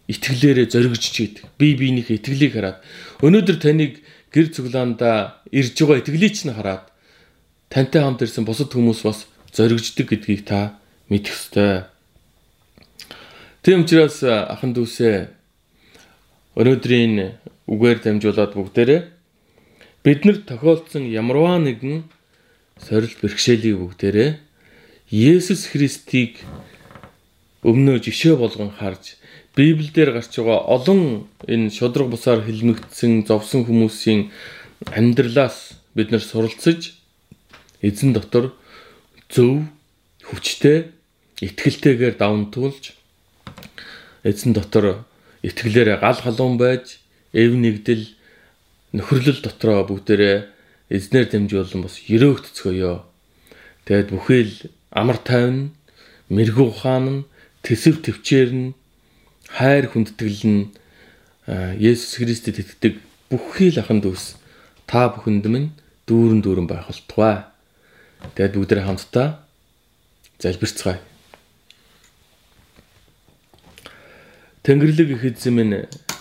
[0.07, 1.45] итгэлээрээ зоригж чийдэг.
[1.59, 2.79] Бие биенийхээ итгэлийг хараад
[3.21, 6.87] өнөөдөр таныг гэр цуглаандаа ирж байгаа итгэлийг ч хараад
[7.69, 10.79] тантай хамт ирсэн бусад хүмүүс бас зоригждаг гэдгийг та
[11.11, 11.91] мэдэх ёстой.
[13.63, 15.29] Тийм учраас ахан дүүсээ
[16.59, 17.15] өнөөдрийн
[17.71, 19.01] үгээр дамжуулаад бүгдээрээ
[20.05, 22.09] бид нар тохиолдсон ямарваа нэгэн
[22.81, 24.31] сорил бэрхшээлийг бүгдээрээ
[25.13, 26.41] Есүс Христийг
[27.61, 29.21] өмнөө жишээ болгон харж
[29.53, 34.33] Библиэлд гарч байгаа олон энэ шудраг бусаар хэлмэгдсэн зовсон хүмүүсийн
[34.89, 36.97] амьдралаас бид нар суралцж
[37.85, 38.57] эзэн дотор
[39.29, 39.69] зөв
[40.25, 40.89] хүчтэй
[41.45, 42.97] итгэлтэйгээр даван туулж
[44.25, 45.05] эзэн дотор
[45.45, 47.05] итгэлээрээ гал халуун байж
[47.37, 48.20] эв нэгдэл
[48.97, 50.37] нөхөрлөл дотроо бүгдээрээ
[50.91, 52.95] эзнэр дамжуулан бас өрөөгдцгөөё.
[53.87, 54.55] Тэгэд бүхэл
[54.91, 55.71] амар тайван,
[56.29, 57.25] мэрэгүү ухаан
[57.63, 58.75] төсөв төвчээр нь,
[59.47, 60.63] хайр хүндэтгэл нь
[61.51, 62.95] Есүс Христэд итгэдэг
[63.31, 64.39] бүхий л ахын дүүс
[64.87, 65.75] та бүхэнд минь
[66.07, 67.47] дүүрэн дүүрэн байх болтугай.
[68.35, 69.43] Тэгэд бүгдээ хамтдаа
[70.39, 71.03] залбирцгаая.
[74.63, 75.75] Тэнгэрлэг их эзэн минь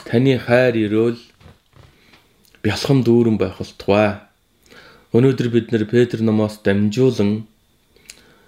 [0.09, 1.21] таны хайр өрөөл
[2.63, 4.19] бялхам дүүрэн байх болтугай.
[5.13, 7.47] Өнөөдөр бид нэр Петр номоос дамжуулан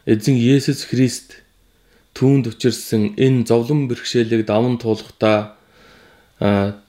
[0.05, 1.41] эзэн Есүс Христ
[2.13, 5.57] түүнд учирсан энэ зовлон бэрхшээлийг даван туулахдаа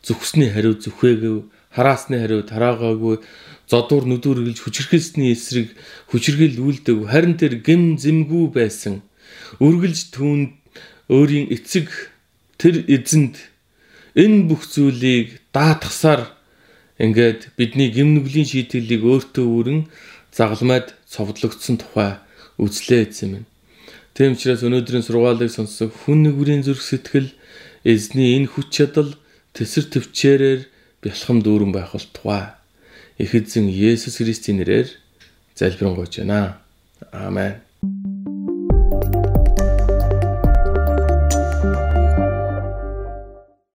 [0.03, 3.23] зүхсний хариу зүхээгүй хараасны хариу тараагаагүй
[3.71, 5.73] зодуур нүдүр гэлж хүчрхэлсний эсрэг
[6.11, 9.01] хүчрхэл үлдэг харин тэр гэм зэмгүй байсан
[9.63, 10.53] үргэлж түүнд
[11.09, 11.89] өөрийн эцэг
[12.61, 13.53] тэр эзэнд
[14.13, 16.37] Энэ бүх зүйлийг даатгасаар
[17.03, 19.81] ингээд бидний гимнүглийн шийтгэлийг өөртөө үрэн
[20.31, 22.23] загалмайд цовдлогдсон тухай
[22.63, 23.47] үзлээ гэсэн юм.
[24.15, 27.35] Тийм учраас өнөөдрийн сургаалыг сонссон хүн нэгүрийн зүрх сэтгэл
[27.83, 29.11] эзний энэ хүч чадал
[29.57, 30.61] тесэр төвчээрээр
[31.03, 32.55] бялхам дүүрэн байх бол тугай.
[33.19, 34.89] Их эзэн Есүс Христийн нэрээр
[35.59, 36.63] залбирanгуйж байна.
[37.11, 37.72] Аамен.